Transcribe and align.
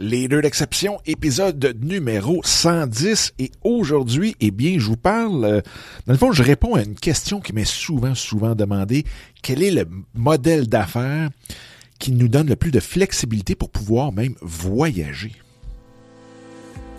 Leader 0.00 0.40
d'exception, 0.40 1.00
épisode 1.04 1.76
numéro 1.82 2.40
110. 2.42 3.34
Et 3.38 3.52
aujourd'hui, 3.62 4.34
eh 4.40 4.50
bien, 4.50 4.78
je 4.78 4.86
vous 4.86 4.96
parle, 4.96 5.44
euh, 5.44 5.60
dans 6.06 6.14
le 6.14 6.18
fond, 6.18 6.32
je 6.32 6.42
réponds 6.42 6.74
à 6.74 6.82
une 6.82 6.94
question 6.94 7.40
qui 7.40 7.52
m'est 7.52 7.66
souvent, 7.66 8.14
souvent 8.14 8.54
demandée. 8.54 9.04
Quel 9.42 9.62
est 9.62 9.70
le 9.70 9.86
modèle 10.14 10.66
d'affaires 10.66 11.28
qui 11.98 12.12
nous 12.12 12.28
donne 12.28 12.48
le 12.48 12.56
plus 12.56 12.70
de 12.70 12.80
flexibilité 12.80 13.54
pour 13.54 13.70
pouvoir 13.70 14.12
même 14.12 14.34
voyager? 14.40 15.32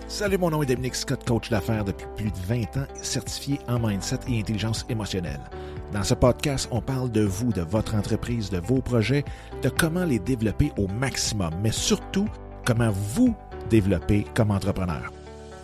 Salut, 0.08 0.38
mon 0.38 0.52
nom 0.52 0.62
est 0.62 0.68
Dominique 0.68 0.96
Scott, 0.96 1.28
coach 1.28 1.50
d'affaires 1.50 1.86
depuis 1.86 2.06
plus 2.16 2.30
de 2.30 2.38
20 2.48 2.78
ans, 2.78 2.88
certifié 3.02 3.58
en 3.68 3.80
mindset 3.80 4.20
et 4.28 4.40
intelligence 4.40 4.86
émotionnelle. 4.88 5.42
Dans 5.92 6.04
ce 6.04 6.14
podcast, 6.14 6.70
on 6.72 6.82
parle 6.82 7.12
de 7.12 7.22
vous, 7.22 7.52
de 7.52 7.62
votre 7.62 7.96
entreprise, 7.96 8.52
de 8.52 8.60
vos 8.60 8.82
projets, 8.82 9.26
de 9.64 9.70
comment 9.70 10.06
les 10.06 10.20
développer 10.20 10.72
au 10.78 10.88
maximum, 10.88 11.52
mais 11.64 11.72
surtout 11.72 12.28
comment 12.66 12.92
vous 13.16 13.36
développer 13.70 14.26
comme 14.34 14.52
entrepreneur. 14.52 15.12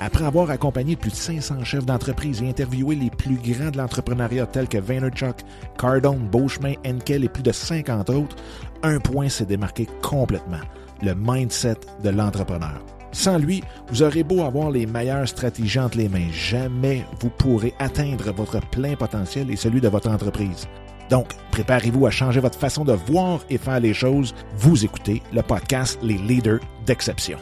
Après 0.01 0.23
avoir 0.23 0.49
accompagné 0.49 0.95
plus 0.95 1.11
de 1.11 1.15
500 1.15 1.65
chefs 1.65 1.85
d'entreprise 1.85 2.41
et 2.41 2.49
interviewé 2.49 2.95
les 2.95 3.09
plus 3.09 3.35
grands 3.35 3.69
de 3.69 3.77
l'entrepreneuriat 3.77 4.45
tels 4.45 4.69
que 4.69 4.77
Vaynerchuk, 4.77 5.35
Cardone, 5.77 6.29
Beauchemin, 6.31 6.73
Enkel 6.85 7.25
et 7.25 7.29
plus 7.29 7.43
de 7.43 7.51
50 7.51 8.09
autres, 8.09 8.35
un 8.81 8.99
point 8.99 9.27
s'est 9.27 9.45
démarqué 9.45 9.87
complètement, 10.01 10.61
le 11.03 11.15
mindset 11.15 11.79
de 12.01 12.09
l'entrepreneur. 12.09 12.79
Sans 13.11 13.37
lui, 13.37 13.61
vous 13.89 14.03
aurez 14.03 14.23
beau 14.23 14.43
avoir 14.43 14.71
les 14.71 14.85
meilleures 14.85 15.27
stratégies 15.27 15.79
entre 15.79 15.97
les 15.97 16.07
mains, 16.07 16.31
jamais 16.31 17.03
vous 17.19 17.29
pourrez 17.29 17.73
atteindre 17.79 18.31
votre 18.31 18.59
plein 18.69 18.95
potentiel 18.95 19.51
et 19.51 19.55
celui 19.55 19.81
de 19.81 19.89
votre 19.89 20.09
entreprise. 20.09 20.67
Donc, 21.09 21.29
préparez-vous 21.51 22.05
à 22.05 22.11
changer 22.11 22.39
votre 22.39 22.57
façon 22.57 22.85
de 22.85 22.93
voir 22.93 23.41
et 23.49 23.57
faire 23.57 23.79
les 23.79 23.93
choses. 23.93 24.35
Vous 24.57 24.85
écoutez 24.85 25.23
le 25.33 25.41
podcast 25.41 25.97
Les 26.03 26.17
Leaders 26.17 26.59
d'Exception. 26.85 27.39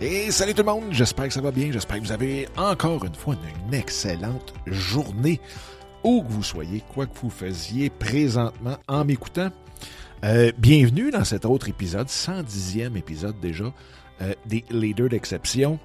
Et 0.00 0.30
salut 0.30 0.54
tout 0.54 0.62
le 0.62 0.72
monde, 0.72 0.84
j'espère 0.90 1.28
que 1.28 1.34
ça 1.34 1.40
va 1.40 1.52
bien, 1.52 1.70
j'espère 1.70 1.98
que 1.98 2.04
vous 2.04 2.12
avez 2.12 2.48
encore 2.56 3.04
une 3.04 3.14
fois 3.14 3.36
une 3.66 3.74
excellente 3.74 4.52
journée, 4.66 5.40
où 6.02 6.22
que 6.22 6.32
vous 6.32 6.42
soyez, 6.42 6.82
quoi 6.92 7.06
que 7.06 7.16
vous 7.20 7.30
faisiez 7.30 7.88
présentement 7.88 8.78
en 8.88 9.04
m'écoutant. 9.04 9.50
Euh, 10.24 10.50
bienvenue 10.58 11.10
dans 11.12 11.24
cet 11.24 11.44
autre 11.44 11.68
épisode, 11.68 12.08
110e 12.08 12.96
épisode 12.96 13.38
déjà, 13.40 13.72
euh, 14.22 14.34
des 14.46 14.64
Leaders 14.70 15.08
d'Exception. 15.08 15.78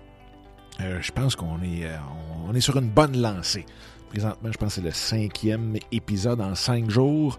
Euh, 0.80 0.99
je 1.02 1.11
pense 1.11 1.36
qu'on 1.36 1.61
est, 1.61 1.88
on 2.47 2.55
est 2.55 2.61
sur 2.61 2.77
une 2.77 2.89
bonne 2.89 3.20
lancée. 3.20 3.66
Présentement, 4.09 4.52
je 4.52 4.58
pense 4.58 4.75
que 4.75 4.81
c'est 4.81 4.88
le 4.88 4.91
cinquième 4.91 5.77
épisode 5.91 6.41
en 6.41 6.55
cinq 6.55 6.89
jours, 6.89 7.38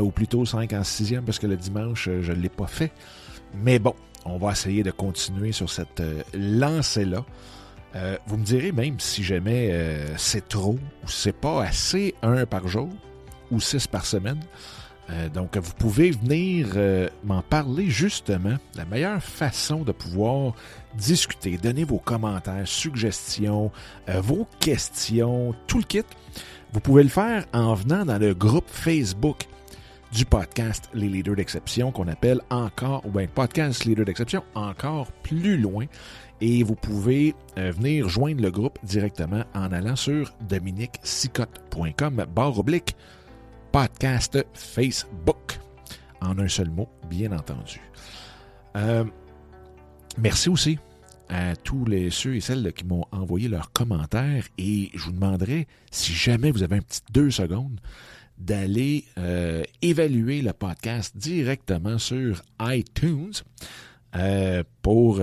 ou 0.00 0.10
plutôt 0.10 0.44
cinq 0.44 0.72
en 0.72 0.84
sixième, 0.84 1.24
parce 1.24 1.38
que 1.38 1.46
le 1.46 1.56
dimanche, 1.56 2.08
je 2.20 2.32
ne 2.32 2.38
l'ai 2.38 2.48
pas 2.48 2.66
fait. 2.66 2.92
Mais 3.54 3.78
bon, 3.78 3.94
on 4.24 4.36
va 4.38 4.52
essayer 4.52 4.82
de 4.82 4.90
continuer 4.90 5.52
sur 5.52 5.70
cette 5.70 6.02
lancée-là. 6.34 7.24
vous 8.26 8.36
me 8.36 8.44
direz 8.44 8.72
même 8.72 8.98
si 9.00 9.22
jamais 9.22 10.06
c'est 10.16 10.48
trop 10.48 10.78
ou 11.04 11.08
c'est 11.08 11.36
pas 11.36 11.64
assez 11.64 12.14
un 12.22 12.46
par 12.46 12.68
jour 12.68 12.88
ou 13.50 13.60
six 13.60 13.86
par 13.86 14.06
semaine. 14.06 14.40
Euh, 15.10 15.28
donc, 15.28 15.56
vous 15.56 15.74
pouvez 15.74 16.10
venir 16.10 16.68
euh, 16.76 17.08
m'en 17.24 17.42
parler 17.42 17.90
justement. 17.90 18.56
La 18.74 18.84
meilleure 18.84 19.22
façon 19.22 19.82
de 19.82 19.92
pouvoir 19.92 20.54
discuter, 20.96 21.58
donner 21.58 21.84
vos 21.84 21.98
commentaires, 21.98 22.66
suggestions, 22.66 23.70
euh, 24.08 24.20
vos 24.20 24.46
questions, 24.60 25.54
tout 25.66 25.78
le 25.78 25.84
kit, 25.84 26.02
vous 26.72 26.80
pouvez 26.80 27.02
le 27.02 27.08
faire 27.08 27.46
en 27.52 27.74
venant 27.74 28.04
dans 28.04 28.18
le 28.18 28.34
groupe 28.34 28.68
Facebook 28.68 29.46
du 30.12 30.24
podcast 30.24 30.88
Les 30.94 31.08
Leaders 31.08 31.36
d'Exception 31.36 31.90
qu'on 31.90 32.08
appelle 32.08 32.40
encore, 32.50 33.04
ou 33.06 33.10
bien 33.10 33.26
podcast 33.26 33.84
Leaders 33.84 34.04
d'Exception, 34.04 34.42
encore 34.54 35.10
plus 35.22 35.56
loin. 35.56 35.86
Et 36.40 36.62
vous 36.64 36.74
pouvez 36.74 37.34
venir 37.56 38.08
joindre 38.08 38.42
le 38.42 38.50
groupe 38.50 38.78
directement 38.82 39.44
en 39.54 39.70
allant 39.70 39.94
sur 39.94 40.34
dominiquesicotte.com 40.48 42.26
barre 42.34 42.58
oblique 42.58 42.96
podcast 43.72 44.46
Facebook. 44.52 45.58
En 46.20 46.38
un 46.38 46.48
seul 46.48 46.68
mot, 46.68 46.88
bien 47.08 47.32
entendu. 47.32 47.80
Euh, 48.76 49.04
merci 50.18 50.50
aussi 50.50 50.78
à 51.30 51.56
tous 51.56 51.86
les 51.86 52.10
ceux 52.10 52.36
et 52.36 52.40
celles 52.42 52.70
qui 52.74 52.84
m'ont 52.84 53.06
envoyé 53.12 53.48
leurs 53.48 53.72
commentaires 53.72 54.46
et 54.58 54.90
je 54.94 55.04
vous 55.04 55.12
demanderai, 55.12 55.66
si 55.90 56.12
jamais 56.12 56.50
vous 56.50 56.62
avez 56.62 56.76
un 56.76 56.82
petit 56.82 57.00
deux 57.12 57.30
secondes, 57.30 57.80
d'aller 58.36 59.06
euh, 59.16 59.62
évaluer 59.80 60.42
le 60.42 60.52
podcast 60.52 61.16
directement 61.16 61.96
sur 61.96 62.42
iTunes 62.60 63.32
euh, 64.16 64.62
pour 64.82 65.22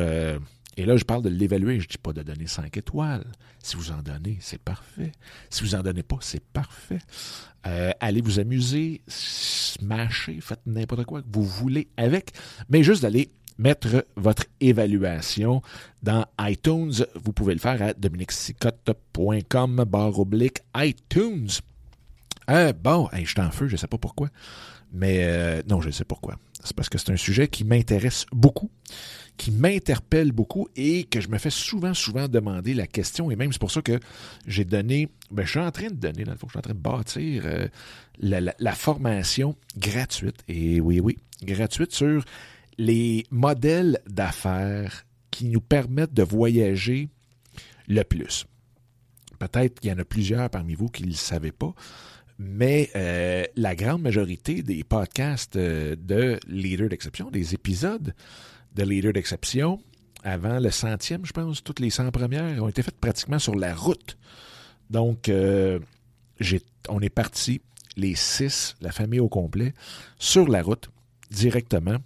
et 0.77 0.85
là, 0.85 0.95
je 0.95 1.03
parle 1.03 1.23
de 1.23 1.29
l'évaluer. 1.29 1.79
Je 1.79 1.85
ne 1.85 1.89
dis 1.89 1.97
pas 1.97 2.13
de 2.13 2.21
donner 2.21 2.47
5 2.47 2.77
étoiles. 2.77 3.25
Si 3.61 3.75
vous 3.75 3.91
en 3.91 4.01
donnez, 4.01 4.37
c'est 4.39 4.61
parfait. 4.61 5.11
Si 5.49 5.63
vous 5.63 5.75
en 5.75 5.81
donnez 5.81 6.03
pas, 6.03 6.17
c'est 6.21 6.43
parfait. 6.43 6.99
Euh, 7.67 7.91
allez 7.99 8.21
vous 8.21 8.39
amuser, 8.39 9.01
smasher, 9.07 10.39
faites 10.41 10.61
n'importe 10.65 11.03
quoi 11.03 11.21
que 11.21 11.27
vous 11.29 11.43
voulez 11.43 11.89
avec, 11.97 12.31
mais 12.69 12.83
juste 12.83 13.01
d'aller 13.01 13.29
mettre 13.57 14.05
votre 14.15 14.45
évaluation 14.61 15.61
dans 16.01 16.25
iTunes. 16.39 16.93
Vous 17.15 17.33
pouvez 17.33 17.53
le 17.53 17.59
faire 17.59 17.81
à 17.81 17.93
dominiquesicotte.com 17.93 19.83
barre 19.85 20.19
oblique 20.19 20.59
iTunes. 20.77 21.49
Euh, 22.49 22.71
bon, 22.71 23.09
je 23.13 23.25
suis 23.25 23.41
en 23.41 23.51
feu, 23.51 23.67
je 23.67 23.73
ne 23.73 23.77
sais 23.77 23.87
pas 23.87 23.97
pourquoi. 23.97 24.29
Mais 24.93 25.19
euh, 25.23 25.61
non, 25.67 25.81
je 25.81 25.89
sais 25.89 26.05
pourquoi. 26.05 26.35
C'est 26.63 26.75
parce 26.75 26.89
que 26.89 26.97
c'est 26.97 27.11
un 27.11 27.17
sujet 27.17 27.47
qui 27.47 27.63
m'intéresse 27.63 28.25
beaucoup 28.31 28.71
qui 29.39 29.51
m'interpelle 29.51 30.33
beaucoup 30.33 30.67
et 30.75 31.05
que 31.05 31.21
je 31.21 31.29
me 31.29 31.37
fais 31.37 31.49
souvent, 31.49 31.93
souvent 31.93 32.27
demander 32.27 32.73
la 32.73 32.87
question. 32.87 33.31
Et 33.31 33.37
même 33.37 33.53
c'est 33.53 33.59
pour 33.59 33.71
ça 33.71 33.81
que 33.81 33.97
j'ai 34.45 34.65
donné, 34.65 35.07
ben, 35.31 35.45
je 35.45 35.51
suis 35.51 35.59
en 35.59 35.71
train 35.71 35.87
de 35.87 35.95
donner, 35.95 36.25
dans 36.25 36.33
le 36.33 36.37
fond, 36.37 36.47
je 36.47 36.51
suis 36.51 36.59
en 36.59 36.61
train 36.61 36.73
de 36.73 36.79
bâtir 36.79 37.43
euh, 37.45 37.67
la, 38.19 38.75
formation 38.75 39.55
gratuite, 39.77 40.43
et 40.49 40.81
oui, 40.81 40.99
oui, 40.99 41.17
gratuite 41.41 41.93
sur 41.93 42.25
les 42.77 43.25
modèles 43.31 43.99
d'affaires 44.07 45.05
qui 45.31 45.45
nous 45.45 45.61
permettent 45.61 46.13
de 46.13 46.23
voyager 46.23 47.07
le 47.87 48.03
plus. 48.03 48.45
Peut-être 49.39 49.79
qu'il 49.79 49.89
y 49.89 49.93
en 49.93 49.99
a 49.99 50.05
plusieurs 50.05 50.49
parmi 50.49 50.75
vous 50.75 50.89
qui 50.89 51.03
ne 51.03 51.07
le 51.07 51.13
savaient 51.13 51.53
pas, 51.53 51.73
mais 52.39 52.89
euh, 52.97 53.45
la 53.55 53.73
grande 53.73 54.01
majorité 54.01 54.63
des 54.63 54.83
podcasts 54.83 55.55
euh, 55.55 55.95
de 55.97 56.41
Leader 56.49 56.89
d'exception, 56.89 57.31
des 57.31 57.53
épisodes, 57.53 58.13
de 58.75 58.83
leader 58.83 59.13
d'exception. 59.13 59.81
Avant 60.23 60.59
le 60.59 60.69
centième, 60.71 61.25
je 61.25 61.31
pense, 61.31 61.63
toutes 61.63 61.79
les 61.79 61.89
100 61.89 62.11
premières 62.11 62.61
ont 62.61 62.67
été 62.67 62.83
faites 62.83 62.99
pratiquement 62.99 63.39
sur 63.39 63.55
la 63.55 63.73
route. 63.73 64.17
Donc, 64.89 65.29
euh, 65.29 65.79
on 66.89 66.99
est 67.01 67.09
parti, 67.09 67.61
les 67.95 68.15
six, 68.15 68.75
la 68.81 68.91
famille 68.91 69.19
au 69.19 69.29
complet, 69.29 69.73
sur 70.17 70.47
la 70.47 70.61
route, 70.61 70.89
directement. 71.31 71.97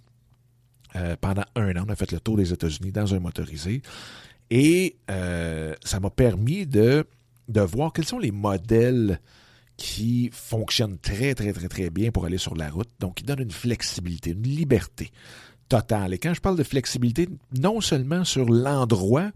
Euh, 0.96 1.16
pendant 1.20 1.44
un 1.56 1.76
an, 1.76 1.84
on 1.88 1.90
a 1.90 1.96
fait 1.96 2.12
le 2.12 2.20
tour 2.20 2.36
des 2.36 2.52
États-Unis 2.52 2.92
dans 2.92 3.14
un 3.14 3.18
motorisé. 3.18 3.82
Et 4.50 4.96
euh, 5.10 5.74
ça 5.82 5.98
m'a 5.98 6.10
permis 6.10 6.66
de, 6.66 7.04
de 7.48 7.60
voir 7.60 7.92
quels 7.92 8.04
sont 8.04 8.18
les 8.18 8.30
modèles 8.30 9.20
qui 9.76 10.30
fonctionnent 10.32 10.98
très, 10.98 11.34
très, 11.34 11.52
très, 11.52 11.68
très 11.68 11.90
bien 11.90 12.12
pour 12.12 12.26
aller 12.26 12.38
sur 12.38 12.54
la 12.54 12.70
route. 12.70 12.90
Donc, 13.00 13.16
qui 13.16 13.24
donnent 13.24 13.40
une 13.40 13.50
flexibilité, 13.50 14.30
une 14.30 14.42
liberté. 14.42 15.10
Et 16.10 16.18
quand 16.18 16.34
je 16.34 16.40
parle 16.40 16.56
de 16.56 16.62
flexibilité, 16.62 17.28
non 17.58 17.80
seulement 17.80 18.24
sur 18.24 18.46
l'endroit, 18.46 19.30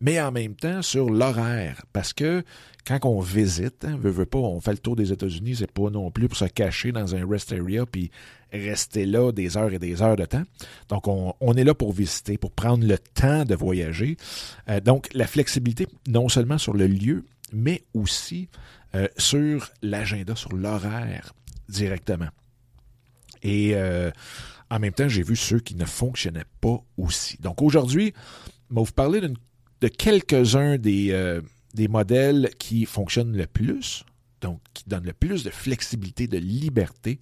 mais 0.00 0.20
en 0.20 0.32
même 0.32 0.54
temps 0.54 0.82
sur 0.82 1.10
l'horaire. 1.10 1.82
Parce 1.92 2.12
que 2.12 2.44
quand 2.86 2.98
on 3.04 3.20
visite, 3.20 3.84
hein, 3.84 3.96
veut, 4.00 4.26
pas, 4.26 4.38
on 4.38 4.60
fait 4.60 4.72
le 4.72 4.78
tour 4.78 4.96
des 4.96 5.12
États-Unis, 5.12 5.56
c'est 5.56 5.70
pas 5.70 5.90
non 5.90 6.10
plus 6.10 6.28
pour 6.28 6.36
se 6.36 6.44
cacher 6.44 6.92
dans 6.92 7.14
un 7.14 7.26
rest 7.26 7.52
area 7.52 7.86
puis 7.86 8.10
rester 8.52 9.06
là 9.06 9.32
des 9.32 9.56
heures 9.56 9.72
et 9.72 9.78
des 9.78 10.02
heures 10.02 10.16
de 10.16 10.24
temps. 10.24 10.42
Donc, 10.88 11.08
on, 11.08 11.54
est 11.54 11.64
là 11.64 11.74
pour 11.74 11.92
visiter, 11.92 12.36
pour 12.36 12.50
prendre 12.50 12.86
le 12.86 12.98
temps 12.98 13.44
de 13.44 13.54
voyager. 13.54 14.16
Euh, 14.68 14.80
donc, 14.80 15.08
la 15.14 15.26
flexibilité, 15.26 15.86
non 16.06 16.28
seulement 16.28 16.58
sur 16.58 16.74
le 16.74 16.86
lieu, 16.86 17.24
mais 17.52 17.82
aussi 17.94 18.48
euh, 18.94 19.08
sur 19.16 19.70
l'agenda, 19.80 20.36
sur 20.36 20.52
l'horaire 20.52 21.32
directement. 21.68 22.28
Et 23.42 23.72
euh, 23.74 24.10
en 24.72 24.78
même 24.78 24.94
temps, 24.94 25.06
j'ai 25.06 25.22
vu 25.22 25.36
ceux 25.36 25.60
qui 25.60 25.74
ne 25.74 25.84
fonctionnaient 25.84 26.46
pas 26.62 26.82
aussi. 26.96 27.36
Donc 27.42 27.60
aujourd'hui, 27.60 28.14
je 28.70 28.74
vais 28.74 28.82
vous 28.82 28.92
parler 28.92 29.20
de 29.20 29.88
quelques-uns 29.88 30.78
des, 30.78 31.10
euh, 31.10 31.42
des 31.74 31.88
modèles 31.88 32.48
qui 32.58 32.86
fonctionnent 32.86 33.36
le 33.36 33.46
plus, 33.46 34.06
donc 34.40 34.60
qui 34.72 34.84
donnent 34.86 35.04
le 35.04 35.12
plus 35.12 35.44
de 35.44 35.50
flexibilité, 35.50 36.26
de 36.26 36.38
liberté. 36.38 37.20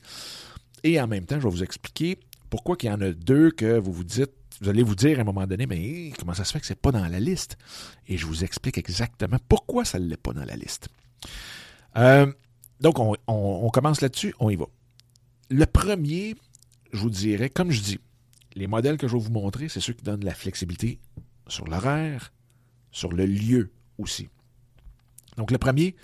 Et 0.84 1.00
en 1.00 1.08
même 1.08 1.26
temps, 1.26 1.40
je 1.40 1.44
vais 1.44 1.50
vous 1.50 1.64
expliquer 1.64 2.20
pourquoi 2.50 2.76
il 2.82 2.86
y 2.86 2.90
en 2.90 3.00
a 3.00 3.10
deux 3.10 3.50
que 3.50 3.80
vous 3.80 3.92
vous 3.92 4.04
dites, 4.04 4.30
vous 4.60 4.68
allez 4.68 4.84
vous 4.84 4.94
dire 4.94 5.18
à 5.18 5.22
un 5.22 5.24
moment 5.24 5.48
donné, 5.48 5.66
mais 5.66 6.12
comment 6.16 6.34
ça 6.34 6.44
se 6.44 6.52
fait 6.52 6.60
que 6.60 6.66
ce 6.66 6.72
n'est 6.72 6.80
pas 6.80 6.92
dans 6.92 7.04
la 7.04 7.18
liste? 7.18 7.58
Et 8.06 8.16
je 8.16 8.26
vous 8.26 8.44
explique 8.44 8.78
exactement 8.78 9.38
pourquoi 9.48 9.84
ça 9.84 9.98
ne 9.98 10.06
l'est 10.06 10.16
pas 10.16 10.32
dans 10.32 10.44
la 10.44 10.54
liste. 10.54 10.88
Euh, 11.96 12.32
donc, 12.80 13.00
on, 13.00 13.16
on 13.26 13.68
commence 13.70 14.02
là-dessus, 14.02 14.36
on 14.38 14.50
y 14.50 14.56
va. 14.56 14.66
Le 15.48 15.66
premier, 15.66 16.36
je 16.92 16.98
vous 16.98 17.10
dirais, 17.10 17.50
comme 17.50 17.70
je 17.70 17.80
dis, 17.80 17.98
les 18.54 18.66
modèles 18.66 18.96
que 18.96 19.08
je 19.08 19.16
vais 19.16 19.22
vous 19.22 19.30
montrer, 19.30 19.68
c'est 19.68 19.80
ceux 19.80 19.92
qui 19.92 20.04
donnent 20.04 20.24
la 20.24 20.34
flexibilité 20.34 20.98
sur 21.46 21.66
l'horaire, 21.66 22.32
sur 22.90 23.12
le 23.12 23.26
lieu 23.26 23.70
aussi. 23.98 24.28
Donc, 25.36 25.50
le 25.50 25.58
premier, 25.58 25.94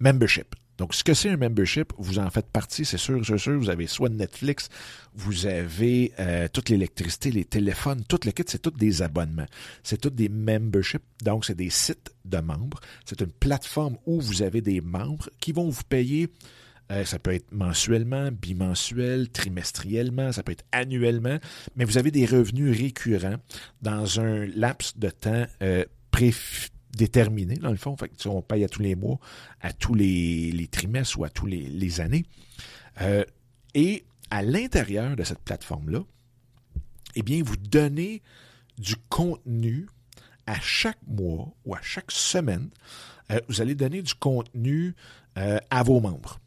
membership. 0.00 0.54
Donc, 0.78 0.94
ce 0.94 1.04
que 1.04 1.14
c'est 1.14 1.28
un 1.28 1.36
membership, 1.36 1.92
vous 1.98 2.18
en 2.18 2.28
faites 2.30 2.48
partie, 2.48 2.84
c'est 2.84 2.98
sûr, 2.98 3.24
c'est 3.24 3.38
sûr. 3.38 3.58
Vous 3.58 3.70
avez 3.70 3.86
soit 3.86 4.08
Netflix, 4.08 4.68
vous 5.14 5.46
avez 5.46 6.12
euh, 6.18 6.48
toute 6.52 6.70
l'électricité, 6.70 7.30
les 7.30 7.44
téléphones, 7.44 8.02
tout 8.08 8.18
le 8.24 8.32
kit, 8.32 8.42
c'est 8.46 8.60
tous 8.60 8.70
des 8.70 9.02
abonnements. 9.02 9.46
C'est 9.82 10.00
tous 10.00 10.10
des 10.10 10.28
memberships. 10.28 11.04
Donc, 11.22 11.44
c'est 11.44 11.54
des 11.54 11.70
sites 11.70 12.12
de 12.24 12.38
membres. 12.38 12.80
C'est 13.04 13.20
une 13.20 13.32
plateforme 13.32 13.96
où 14.06 14.20
vous 14.20 14.42
avez 14.42 14.60
des 14.60 14.80
membres 14.80 15.28
qui 15.40 15.52
vont 15.52 15.68
vous 15.68 15.84
payer. 15.84 16.28
Euh, 16.92 17.04
ça 17.06 17.18
peut 17.18 17.32
être 17.32 17.50
mensuellement, 17.52 18.30
bimensuel, 18.30 19.30
trimestriellement, 19.30 20.30
ça 20.30 20.42
peut 20.42 20.52
être 20.52 20.64
annuellement, 20.72 21.38
mais 21.74 21.84
vous 21.84 21.96
avez 21.96 22.10
des 22.10 22.26
revenus 22.26 22.76
récurrents 22.76 23.36
dans 23.80 24.20
un 24.20 24.46
laps 24.46 24.98
de 24.98 25.08
temps 25.08 25.46
euh, 25.62 25.84
déterminé, 26.96 27.56
dans 27.56 27.70
le 27.70 27.76
fond. 27.76 27.96
On 28.26 28.42
paye 28.42 28.64
à 28.64 28.68
tous 28.68 28.82
les 28.82 28.94
mois, 28.94 29.18
à 29.62 29.72
tous 29.72 29.94
les, 29.94 30.68
trimestres 30.70 31.18
ou 31.18 31.24
à 31.24 31.30
tous 31.30 31.46
les, 31.46 32.00
années. 32.00 32.26
Euh, 33.00 33.24
et 33.74 34.04
à 34.30 34.42
l'intérieur 34.42 35.16
de 35.16 35.24
cette 35.24 35.40
plateforme-là, 35.40 36.00
eh 37.14 37.22
bien, 37.22 37.42
vous 37.42 37.56
donnez 37.56 38.22
du 38.78 38.96
contenu 39.08 39.86
à 40.46 40.60
chaque 40.60 40.98
mois 41.06 41.54
ou 41.64 41.74
à 41.74 41.80
chaque 41.80 42.10
semaine. 42.10 42.68
Euh, 43.30 43.40
vous 43.48 43.62
allez 43.62 43.74
donner 43.74 44.02
du 44.02 44.14
contenu 44.14 44.94
à 45.34 45.82
vos 45.82 45.98
membres. 45.98 46.38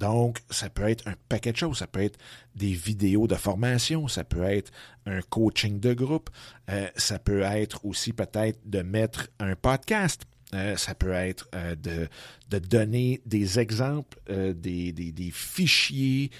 Donc, 0.00 0.38
ça 0.48 0.70
peut 0.70 0.88
être 0.88 1.06
un 1.06 1.14
paquet 1.28 1.52
de 1.52 1.58
choses. 1.58 1.78
Ça 1.78 1.86
peut 1.86 2.02
être 2.02 2.18
des 2.56 2.72
vidéos 2.72 3.26
de 3.26 3.34
formation, 3.34 4.08
ça 4.08 4.24
peut 4.24 4.42
être 4.42 4.72
un 5.04 5.20
coaching 5.20 5.78
de 5.78 5.92
groupe, 5.92 6.30
euh, 6.70 6.88
ça 6.96 7.18
peut 7.18 7.42
être 7.42 7.84
aussi 7.84 8.14
peut-être 8.14 8.58
de 8.64 8.80
mettre 8.80 9.28
un 9.38 9.54
podcast. 9.54 10.22
Euh, 10.52 10.76
ça 10.76 10.96
peut 10.96 11.12
être 11.12 11.48
euh, 11.54 11.76
de, 11.76 12.58
donner 12.58 13.20
des 13.26 13.60
exemples, 13.60 14.18
des, 14.26 15.30
fichiers 15.32 16.30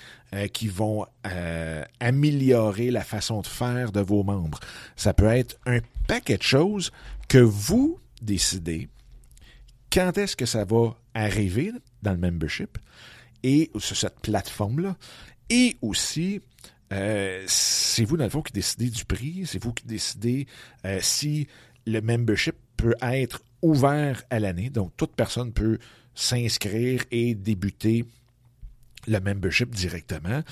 qui 0.52 0.68
vont 0.68 1.06
améliorer 2.00 2.90
la 2.90 3.04
façon 3.04 3.42
de 3.42 3.46
faire 3.46 3.92
de 3.92 4.00
vos 4.00 4.24
membres. 4.24 4.58
Ça 4.96 5.12
peut 5.12 5.26
être 5.26 5.58
un 5.66 5.80
paquet 6.08 6.38
de 6.38 6.42
choses 6.42 6.90
que 7.28 7.38
vous 7.38 8.00
décidez 8.22 8.88
quand 9.92 10.16
est-ce 10.18 10.36
que 10.36 10.46
ça 10.46 10.64
va 10.64 10.96
arriver 11.14 11.72
dans 12.02 12.12
le 12.12 12.18
membership 12.18 12.78
et 13.42 13.70
sur 13.78 13.96
cette 13.96 14.20
plateforme-là. 14.20 14.96
Et 15.48 15.76
aussi, 15.82 16.40
euh, 16.92 17.44
c'est 17.46 18.04
vous, 18.04 18.16
dans 18.16 18.25
le 18.25 18.31
fond, 18.31 18.42
qui 18.42 18.52
décidez 18.52 18.90
du 18.90 19.04
prix, 19.04 19.42
c'est 19.46 19.62
vous 19.62 19.72
qui 19.72 19.87
décidez 19.87 20.46
euh, 20.84 20.98
si 21.00 21.46
le 21.87 22.00
membership 22.00 22.56
peut 22.76 22.94
être 23.02 23.42
ouvert 23.62 24.22
à 24.31 24.40
l'année. 24.40 24.70
Donc, 24.70 24.96
toute 24.96 25.14
personne 25.14 25.52
peut 25.52 25.78
s'inscrire 26.14 27.04
et 27.10 27.34
débuter 27.34 28.04
le 29.06 29.20
membership 29.20 29.70
directement. 29.70 30.42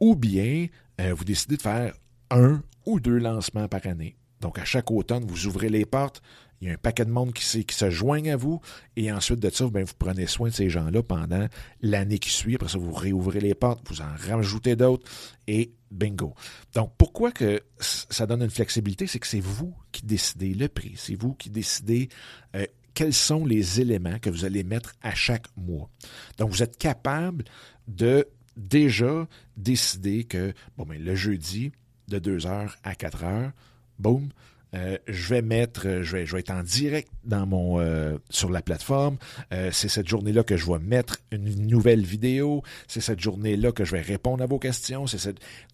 Ou 0.00 0.16
bien, 0.16 0.66
euh, 1.00 1.14
vous 1.14 1.24
décidez 1.24 1.56
de 1.56 1.62
faire 1.62 1.94
un 2.30 2.62
ou 2.86 3.00
deux 3.00 3.18
lancements 3.18 3.68
par 3.68 3.86
année. 3.86 4.16
Donc, 4.40 4.58
à 4.58 4.64
chaque 4.64 4.90
automne, 4.90 5.24
vous 5.24 5.46
ouvrez 5.46 5.68
les 5.68 5.86
portes, 5.86 6.22
il 6.64 6.68
y 6.68 6.70
a 6.70 6.74
un 6.74 6.78
paquet 6.78 7.04
de 7.04 7.10
monde 7.10 7.34
qui, 7.34 7.64
qui 7.66 7.76
se 7.76 7.90
joignent 7.90 8.30
à 8.30 8.36
vous, 8.36 8.58
et 8.96 9.12
ensuite 9.12 9.38
de 9.38 9.50
ça, 9.50 9.68
ben, 9.68 9.84
vous 9.84 9.92
prenez 9.98 10.26
soin 10.26 10.48
de 10.48 10.54
ces 10.54 10.70
gens-là 10.70 11.02
pendant 11.02 11.46
l'année 11.82 12.18
qui 12.18 12.30
suit. 12.30 12.54
Après 12.54 12.70
ça, 12.70 12.78
vous 12.78 12.92
réouvrez 12.92 13.40
les 13.40 13.54
portes, 13.54 13.86
vous 13.90 14.00
en 14.00 14.14
rajoutez 14.16 14.74
d'autres, 14.74 15.06
et 15.46 15.74
bingo. 15.90 16.34
Donc, 16.72 16.92
pourquoi 16.96 17.32
que 17.32 17.60
ça 17.78 18.26
donne 18.26 18.42
une 18.42 18.50
flexibilité? 18.50 19.06
C'est 19.06 19.18
que 19.18 19.26
c'est 19.26 19.40
vous 19.40 19.74
qui 19.92 20.06
décidez 20.06 20.54
le 20.54 20.68
prix, 20.68 20.94
c'est 20.96 21.16
vous 21.16 21.34
qui 21.34 21.50
décidez 21.50 22.08
euh, 22.56 22.64
quels 22.94 23.12
sont 23.12 23.44
les 23.44 23.82
éléments 23.82 24.18
que 24.18 24.30
vous 24.30 24.46
allez 24.46 24.64
mettre 24.64 24.94
à 25.02 25.14
chaque 25.14 25.46
mois. 25.58 25.90
Donc, 26.38 26.50
vous 26.50 26.62
êtes 26.62 26.78
capable 26.78 27.44
de 27.88 28.26
déjà 28.56 29.28
décider 29.58 30.24
que, 30.24 30.54
bon, 30.78 30.86
ben, 30.86 31.02
le 31.02 31.14
jeudi, 31.14 31.72
de 32.08 32.18
2h 32.18 32.70
à 32.82 32.94
4h, 32.94 33.52
boum, 33.98 34.30
euh, 34.74 34.98
je 35.06 35.28
vais 35.28 35.42
mettre, 35.42 35.86
euh, 35.86 36.02
je 36.02 36.16
vais, 36.16 36.40
être 36.40 36.50
en 36.50 36.62
direct 36.62 37.08
euh, 37.32 38.18
sur 38.28 38.50
la 38.50 38.62
plateforme. 38.62 39.18
c'est 39.50 39.88
cette 39.88 40.08
journée-là 40.08 40.42
que 40.42 40.56
je 40.56 40.66
vais 40.66 40.78
mettre 40.78 41.18
une 41.30 41.66
nouvelle 41.66 42.04
vidéo. 42.04 42.62
C'est 42.88 43.00
cette 43.00 43.20
journée-là 43.20 43.72
que 43.72 43.84
je 43.84 43.92
vais 43.92 44.00
répondre 44.00 44.42
à 44.42 44.46
vos 44.46 44.58
questions. 44.58 45.04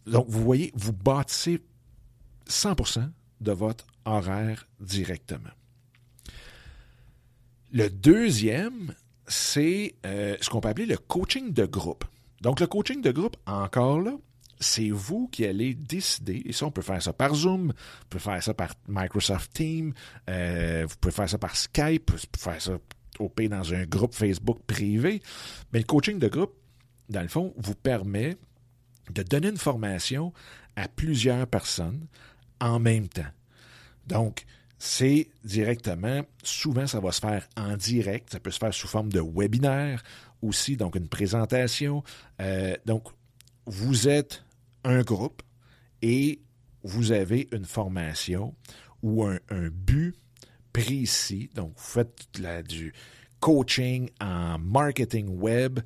Donc, 0.06 0.26
vous 0.28 0.42
voyez, 0.42 0.72
vous 0.74 0.92
bâtissez 0.92 1.60
100% 2.48 3.08
de 3.40 3.52
votre 3.52 3.86
horaire 4.04 4.68
directement. 4.80 5.50
Le 7.72 7.88
deuxième, 7.88 8.94
c'est 9.26 9.94
ce 10.04 10.50
qu'on 10.50 10.60
peut 10.60 10.68
appeler 10.68 10.86
le 10.86 10.96
coaching 10.98 11.52
de 11.52 11.64
groupe. 11.64 12.04
Donc, 12.42 12.60
le 12.60 12.66
coaching 12.66 13.00
de 13.00 13.12
groupe, 13.12 13.36
encore 13.46 14.00
là, 14.00 14.16
c'est 14.60 14.90
vous 14.90 15.28
qui 15.28 15.46
allez 15.46 15.74
décider, 15.74 16.42
et 16.44 16.52
ça, 16.52 16.66
on 16.66 16.70
peut 16.70 16.82
faire 16.82 17.02
ça 17.02 17.12
par 17.12 17.34
Zoom, 17.34 17.72
on 17.72 18.08
peut 18.08 18.18
faire 18.18 18.42
ça 18.42 18.54
par 18.54 18.74
Microsoft 18.86 19.52
Teams, 19.54 19.92
euh, 20.28 20.86
vous 20.88 20.96
pouvez 21.00 21.12
faire 21.12 21.28
ça 21.28 21.38
par 21.38 21.56
Skype, 21.56 22.10
vous 22.10 22.18
pouvez 22.30 22.52
faire 22.52 22.62
ça 22.62 22.78
au 23.18 23.28
pays 23.28 23.48
dans 23.48 23.74
un 23.74 23.84
groupe 23.84 24.14
Facebook 24.14 24.58
privé. 24.66 25.22
Mais 25.72 25.80
le 25.80 25.84
coaching 25.84 26.18
de 26.18 26.28
groupe, 26.28 26.54
dans 27.08 27.22
le 27.22 27.28
fond, 27.28 27.54
vous 27.56 27.74
permet 27.74 28.36
de 29.10 29.22
donner 29.22 29.48
une 29.48 29.58
formation 29.58 30.32
à 30.76 30.88
plusieurs 30.88 31.46
personnes 31.46 32.06
en 32.60 32.78
même 32.78 33.08
temps. 33.08 33.22
Donc, 34.06 34.44
c'est 34.78 35.28
directement, 35.44 36.22
souvent 36.42 36.86
ça 36.86 37.00
va 37.00 37.12
se 37.12 37.20
faire 37.20 37.46
en 37.56 37.76
direct, 37.76 38.32
ça 38.32 38.40
peut 38.40 38.50
se 38.50 38.58
faire 38.58 38.72
sous 38.72 38.88
forme 38.88 39.12
de 39.12 39.20
webinaire 39.20 40.02
aussi, 40.40 40.76
donc 40.76 40.96
une 40.96 41.08
présentation. 41.08 42.02
Euh, 42.40 42.74
donc, 42.86 43.04
vous 43.66 44.08
êtes 44.08 44.42
un 44.84 45.02
groupe 45.02 45.42
et 46.02 46.40
vous 46.82 47.12
avez 47.12 47.48
une 47.52 47.64
formation 47.64 48.54
ou 49.02 49.24
un, 49.24 49.38
but 49.72 50.14
précis. 50.72 51.50
Donc, 51.54 51.72
vous 51.76 51.82
faites 51.82 52.40
du 52.68 52.92
coaching 53.40 54.10
en 54.20 54.58
marketing 54.58 55.28
web 55.28 55.80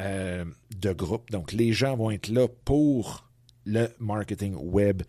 euh, 0.00 0.44
de 0.76 0.92
groupe. 0.92 1.30
Donc, 1.30 1.52
les 1.52 1.72
gens 1.72 1.96
vont 1.96 2.10
être 2.10 2.28
là 2.28 2.48
pour 2.64 3.28
le 3.66 3.88
marketing 3.98 4.54
web 4.54 5.02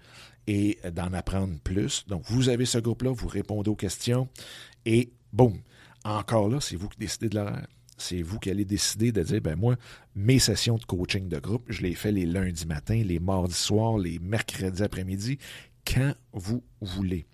et 0.48 0.80
d'en 0.92 1.14
apprendre 1.14 1.58
plus. 1.64 2.06
Donc, 2.08 2.24
vous 2.26 2.50
avez 2.50 2.66
ce 2.66 2.80
groupe-là, 2.80 3.12
vous 3.12 3.28
répondez 3.28 3.70
aux 3.70 3.76
questions 3.76 4.28
et 4.86 5.14
boum, 5.32 5.62
encore 6.04 6.50
là, 6.50 6.60
c'est 6.60 6.76
vous 6.76 6.90
qui 6.90 6.98
décidez 7.00 7.30
de 7.30 7.36
l'horaire 7.36 7.68
c'est 8.02 8.22
vous 8.22 8.40
qui 8.40 8.50
allez 8.50 8.66
décider 8.66 9.12
de 9.12 9.24
dire, 9.24 9.42
ben 9.42 9.56
moi, 9.56 9.76
mes 10.16 10.40
sessions 10.40 10.78
de 10.78 10.86
coaching 10.86 11.30
de 11.30 11.40
groupe, 11.40 11.64
je 11.70 11.82
les 11.82 11.96
fais 11.96 12.12
les 12.12 12.26
lundis 12.26 12.66
matins, 12.66 13.02
les 13.04 13.20
mardis 13.20 13.54
soirs, 13.54 13.98
les 13.98 14.20
mercredis 14.20 14.84
après-midi, 14.84 15.38
quand 15.86 16.14
vous 16.34 16.64
voulez. 16.82 17.26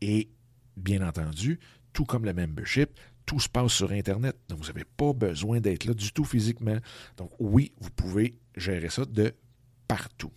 Et 0.00 0.28
bien 0.76 1.06
entendu, 1.06 1.58
tout 1.92 2.04
comme 2.04 2.24
le 2.24 2.32
membership, 2.32 2.90
tout 3.26 3.40
se 3.40 3.48
passe 3.48 3.72
sur 3.72 3.92
Internet. 3.92 4.36
Donc, 4.48 4.60
vous 4.60 4.66
n'avez 4.66 4.84
pas 4.84 5.12
besoin 5.12 5.60
d'être 5.60 5.84
là 5.84 5.94
du 5.94 6.12
tout 6.12 6.24
physiquement. 6.24 6.76
Donc, 7.16 7.30
oui, 7.38 7.72
vous 7.80 7.90
pouvez 7.90 8.36
gérer 8.56 8.90
ça 8.90 9.04
de 9.04 9.34
partout. 9.88 10.32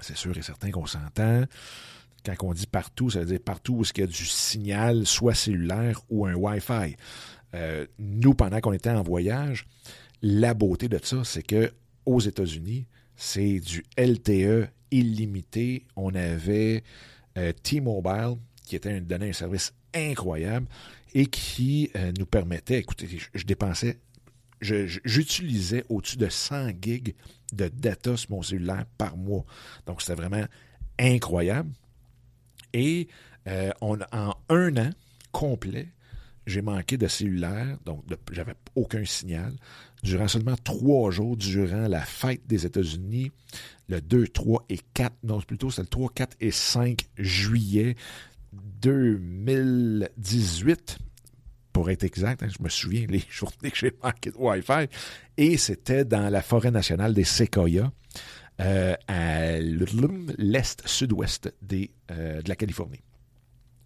C'est 0.00 0.16
sûr 0.16 0.36
et 0.36 0.42
certain 0.42 0.70
qu'on 0.70 0.86
s'entend. 0.86 1.44
Quand 2.24 2.34
on 2.42 2.54
dit 2.54 2.66
partout, 2.66 3.10
ça 3.10 3.20
veut 3.20 3.26
dire 3.26 3.40
partout 3.40 3.74
où 3.74 3.84
il 3.84 4.00
y 4.00 4.02
a 4.02 4.06
du 4.06 4.26
signal, 4.26 5.06
soit 5.06 5.34
cellulaire 5.34 6.00
ou 6.08 6.26
un 6.26 6.34
Wi-Fi. 6.34 6.96
Euh, 7.54 7.86
nous, 7.98 8.34
pendant 8.34 8.60
qu'on 8.60 8.72
était 8.72 8.90
en 8.90 9.02
voyage, 9.02 9.66
la 10.22 10.54
beauté 10.54 10.88
de 10.88 10.98
ça, 11.02 11.22
c'est 11.24 11.42
que 11.42 11.72
aux 12.04 12.20
États-Unis, 12.20 12.86
c'est 13.16 13.60
du 13.60 13.84
LTE 13.96 14.68
illimité. 14.90 15.86
On 15.96 16.14
avait 16.14 16.82
euh, 17.38 17.52
T-Mobile 17.52 18.36
qui 18.64 18.76
était 18.76 19.00
donné 19.00 19.30
un 19.30 19.32
service 19.32 19.72
incroyable 19.94 20.66
et 21.14 21.26
qui 21.26 21.90
euh, 21.96 22.12
nous 22.18 22.26
permettait, 22.26 22.78
écoutez, 22.78 23.08
je, 23.32 23.44
dépensais, 23.44 23.98
j'utilisais 24.60 25.84
au-dessus 25.88 26.16
de 26.16 26.28
100 26.28 26.70
gigs 26.82 27.14
de 27.52 27.68
data 27.68 28.16
sur 28.16 28.32
mon 28.32 28.42
cellulaire 28.42 28.86
par 28.98 29.16
mois. 29.16 29.44
Donc, 29.86 30.02
c'était 30.02 30.14
vraiment 30.20 30.44
incroyable. 30.98 31.70
Et 32.72 33.06
on, 33.80 33.98
en 34.10 34.34
un 34.48 34.76
an 34.78 34.90
complet, 35.30 35.88
j'ai 36.46 36.62
manqué 36.62 36.96
de 36.96 37.08
cellulaire, 37.08 37.76
donc 37.84 38.04
j'avais 38.32 38.54
aucun 38.74 39.04
signal. 39.04 39.54
Durant 40.02 40.26
seulement 40.28 40.56
trois 40.62 41.10
jours, 41.10 41.36
durant 41.36 41.88
la 41.88 42.00
fête 42.02 42.46
des 42.46 42.64
États-Unis, 42.66 43.32
le 43.88 44.02
2, 44.02 44.28
3 44.28 44.66
et 44.68 44.78
4, 44.92 45.14
non, 45.24 45.40
plutôt 45.40 45.70
c'est 45.70 45.80
le 45.82 45.88
3, 45.88 46.10
4 46.14 46.36
et 46.40 46.50
5 46.50 47.06
juillet 47.16 47.96
2018, 48.52 50.98
pour 51.72 51.88
être 51.90 52.04
exact, 52.04 52.42
hein, 52.42 52.48
je 52.56 52.62
me 52.62 52.68
souviens 52.68 53.06
les 53.08 53.24
journées 53.30 53.70
que 53.70 53.78
j'ai 53.78 53.94
manqué 54.02 54.30
de 54.30 54.36
Wi-Fi, 54.36 54.88
et 55.38 55.56
c'était 55.56 56.04
dans 56.04 56.28
la 56.28 56.42
forêt 56.42 56.70
nationale 56.70 57.14
des 57.14 57.24
Séquoias. 57.24 57.90
à 58.58 59.58
l'est 59.58 60.86
sud-ouest 60.86 61.50
de 61.62 61.88
la 62.46 62.56
Californie. 62.56 63.00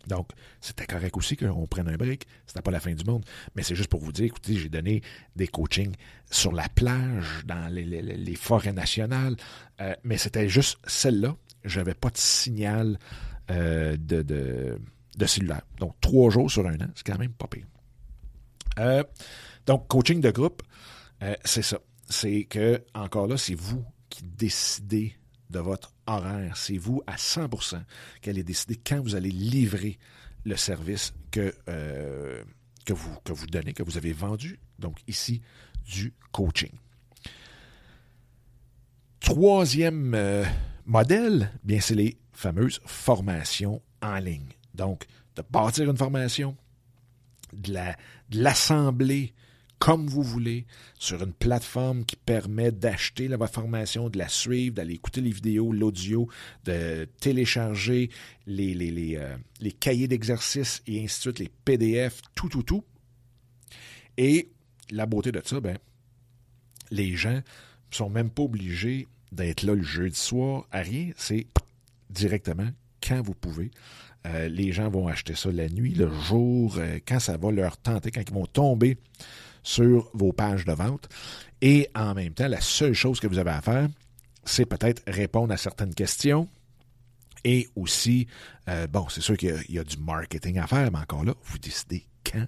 Donc, 0.09 0.31
c'était 0.61 0.87
correct 0.87 1.17
aussi 1.17 1.37
qu'on 1.37 1.67
prenne 1.67 1.89
un 1.89 1.97
break. 1.97 2.27
C'était 2.47 2.63
pas 2.63 2.71
la 2.71 2.81
fin 2.81 2.93
du 2.93 3.05
monde. 3.05 3.25
Mais 3.55 3.63
c'est 3.63 3.75
juste 3.75 3.91
pour 3.91 4.01
vous 4.01 4.11
dire, 4.11 4.25
écoutez, 4.25 4.55
j'ai 4.55 4.69
donné 4.69 5.03
des 5.37 5.47
coachings 5.47 5.95
sur 6.31 6.53
la 6.53 6.69
plage, 6.69 7.45
dans 7.47 7.73
les, 7.73 8.35
forêts 8.35 8.73
nationales. 8.73 9.37
Euh, 9.81 9.95
mais 10.03 10.19
c'était 10.19 10.49
juste 10.49 10.79
celle-là. 10.87 11.37
J'avais 11.65 11.95
pas 11.95 12.11
de 12.11 12.17
signal 12.17 12.99
euh, 13.51 13.97
de, 13.97 14.23
de, 14.23 15.27
cellulaire. 15.27 15.63
Donc, 15.79 15.95
trois 16.01 16.31
jours 16.31 16.51
sur 16.51 16.67
un 16.67 16.75
an, 16.77 16.89
c'est 16.95 17.07
quand 17.07 17.19
même 17.19 17.33
pas 17.33 17.47
pire. 17.47 17.67
Euh, 18.79 19.05
donc, 19.67 19.87
coaching 19.89 20.21
de 20.21 20.31
groupe, 20.31 20.63
c'est 21.45 21.63
ça. 21.63 21.79
C'est 22.09 22.45
que, 22.45 22.83
encore 22.95 23.27
là, 23.27 23.37
c'est 23.37 23.55
vous 23.55 23.85
qui 24.09 24.23
décidez 24.23 25.18
de 25.51 25.59
votre 25.59 25.93
horaire. 26.07 26.57
C'est 26.57 26.79
vous 26.79 27.03
à 27.07 27.17
100% 27.17 27.83
qui 28.21 28.31
allez 28.31 28.45
décider 28.45 28.77
quand 28.77 29.01
vous 29.01 29.15
allez 29.15 29.31
livrer 29.31 29.99
le 30.45 30.57
service 30.57 31.13
que, 31.31 31.55
euh, 31.69 32.43
que 32.85 32.93
vous 32.93 33.47
donnez, 33.47 33.73
que 33.73 33.83
vous 33.83 33.97
avez 33.97 34.13
vendu. 34.13 34.59
Donc 34.79 34.99
ici, 35.07 35.43
du 35.85 36.13
coaching. 36.33 36.73
Troisième 39.21 40.15
euh, 40.15 40.45
modèle, 40.87 41.53
bien 41.65 41.81
c'est 41.81 41.95
les 41.95 42.19
fameuses 42.33 42.81
formations 42.87 43.83
en 44.01 44.17
ligne. 44.19 44.49
Donc, 44.75 45.07
de 45.37 45.43
bâtir 45.51 45.91
une 45.91 45.97
formation, 45.97 46.57
de 47.53 47.75
l'assembler 48.31 49.35
comme 49.79 50.09
vous 50.09 50.23
voulez, 50.23 50.67
sur 50.99 51.23
une 51.23 51.33
plateforme 51.33 52.05
qui 52.05 52.17
permet 52.17 52.73
d'acheter 52.73 53.29
la 53.29 53.39
formation, 53.47 54.09
de 54.09 54.19
la 54.19 54.29
suivre, 54.29 54.75
d'aller 54.75 54.95
écouter 54.95 55.21
les 55.21 55.31
vidéos, 55.31 55.73
l'audio, 55.73 56.29
de 56.65 57.09
télécharger 57.21 58.11
les, 58.47 59.17
euh, 59.17 59.37
cahiers 59.79 60.09
d'exercice 60.09 60.83
et 60.87 61.03
ainsi 61.03 61.19
de 61.19 61.21
suite, 61.21 61.39
les 61.39 61.51
PDF, 61.65 62.21
tout, 62.35 62.49
tout, 62.49 62.63
tout. 62.63 62.85
Et 64.17 64.51
la 64.91 65.07
beauté 65.07 65.31
de 65.31 65.41
ça, 65.45 65.61
ben, 65.61 65.79
les 66.91 67.15
gens 67.15 67.37
ne 67.37 67.43
sont 67.91 68.11
même 68.11 68.31
pas 68.31 68.43
obligés 68.43 69.07
d'être 69.31 69.63
là 69.63 69.75
le 69.75 69.83
jeudi 69.83 70.19
soir 70.19 70.67
à 70.73 70.81
rien. 70.81 71.11
C'est 71.17 71.47
directement 72.11 72.69
quand 73.01 73.23
vous 73.23 73.35
pouvez. 73.35 73.71
Euh, 74.27 74.49
les 74.49 74.73
gens 74.73 74.91
vont 74.91 75.07
acheter 75.07 75.35
ça 75.35 75.53
la 75.53 75.69
nuit, 75.69 75.95
le 75.95 76.11
jour, 76.11 76.77
euh, 76.79 76.99
quand 77.07 77.21
ça 77.21 77.37
va 77.37 77.53
leur 77.53 77.77
tenter, 77.77 78.11
quand 78.11 78.23
ils 78.27 78.35
vont 78.35 78.47
tomber 78.47 78.99
sur 79.63 80.11
vos 80.15 80.33
pages 80.33 80.65
de 80.65 80.73
vente. 80.73 81.09
Et 81.61 81.89
en 81.95 82.15
même 82.15 82.33
temps, 82.33 82.49
la 82.49 82.61
seule 82.61 82.95
chose 82.95 83.21
que 83.21 83.27
vous 83.27 83.39
avez 83.39 83.51
à 83.51 83.61
faire, 83.61 83.89
c'est 84.45 84.67
peut-être 84.67 85.03
répondre 85.07 85.53
à 85.53 85.57
certaines 85.57 85.95
questions. 85.95 86.49
Et 87.45 87.69
aussi, 87.77 88.27
euh, 88.69 88.87
bon, 88.87 89.09
c'est 89.09 89.21
sûr 89.21 89.37
qu'il 89.37 89.57
y, 89.69 89.79
a 89.79 89.85
du 89.85 89.97
marketing 89.99 90.59
à 90.59 90.67
faire, 90.67 90.91
mais 90.91 90.99
encore 90.99 91.25
là, 91.25 91.35
vous 91.45 91.59
décidez 91.59 92.05
quand 92.25 92.47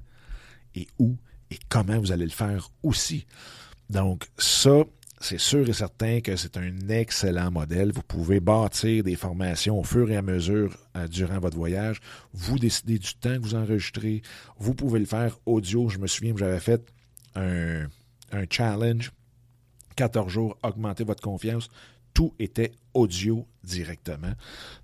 et 0.75 0.87
où 0.99 1.17
et 1.51 1.59
comment 1.69 1.99
vous 1.99 2.13
allez 2.13 2.25
le 2.25 2.31
faire 2.31 2.71
aussi. 2.83 3.27
Donc, 3.89 4.27
ça, 4.39 4.85
c'est 5.21 5.39
sûr 5.39 5.69
et 5.69 5.73
certain 5.73 6.21
que 6.21 6.37
c'est 6.37 6.57
un 6.57 6.89
excellent 6.89 7.51
modèle. 7.51 7.93
Vous 7.93 8.03
pouvez 8.03 8.41
bâtir 8.41 9.05
des 9.05 9.17
formations 9.17 9.79
au 9.79 9.85
fur 9.85 10.11
et 10.11 10.17
à 10.17 10.23
mesure 10.23 10.77
euh, 10.97 11.09
durant 11.09 11.39
votre 11.39 11.57
voyage. 11.57 12.01
Vous 12.33 12.59
décidez 12.59 12.99
du 12.99 13.15
temps 13.15 13.35
que 13.35 13.43
vous 13.43 13.55
enregistrez. 13.55 14.23
Vous 14.59 14.75
pouvez 14.75 15.01
le 15.01 15.07
faire 15.07 15.39
audio. 15.45 15.89
Je 15.89 15.99
me 15.99 16.07
souviens 16.07 16.33
que 16.33 16.39
j'avais 16.39 16.61
fait 16.61 16.83
un, 17.35 17.89
challenge, 18.51 19.13
14 19.97 20.31
jours, 20.31 20.59
augmenter 20.63 21.05
votre 21.05 21.23
confiance. 21.23 21.69
Tout 22.15 22.35
était 22.39 22.73
audio 22.95 23.47
directement. 23.63 24.33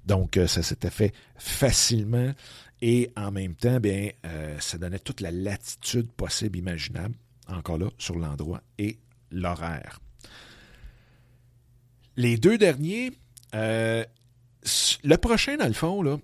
Donc, 0.04 0.36
euh, 0.36 0.46
ça 0.46 0.62
s'était 0.62 0.90
fait 0.90 1.12
facilement 1.36 2.32
et 2.80 3.10
en 3.16 3.32
même 3.32 3.54
temps, 3.54 3.80
bien, 3.80 4.10
euh, 4.24 4.58
ça 4.60 4.78
donnait 4.78 4.98
toute 4.98 5.20
la 5.20 5.30
latitude 5.30 6.10
possible, 6.12 6.58
imaginable, 6.58 7.14
encore 7.48 7.78
là, 7.78 7.88
sur 7.98 8.16
l'endroit 8.16 8.62
et 8.78 8.98
l'horaire. 9.30 10.00
Les 12.16 12.36
deux 12.36 12.58
derniers, 12.58 13.12
euh, 13.54 14.04
le 15.02 15.16
prochain, 15.16 15.56
dans 15.56 15.66
le 15.66 15.72
fond, 15.72 16.20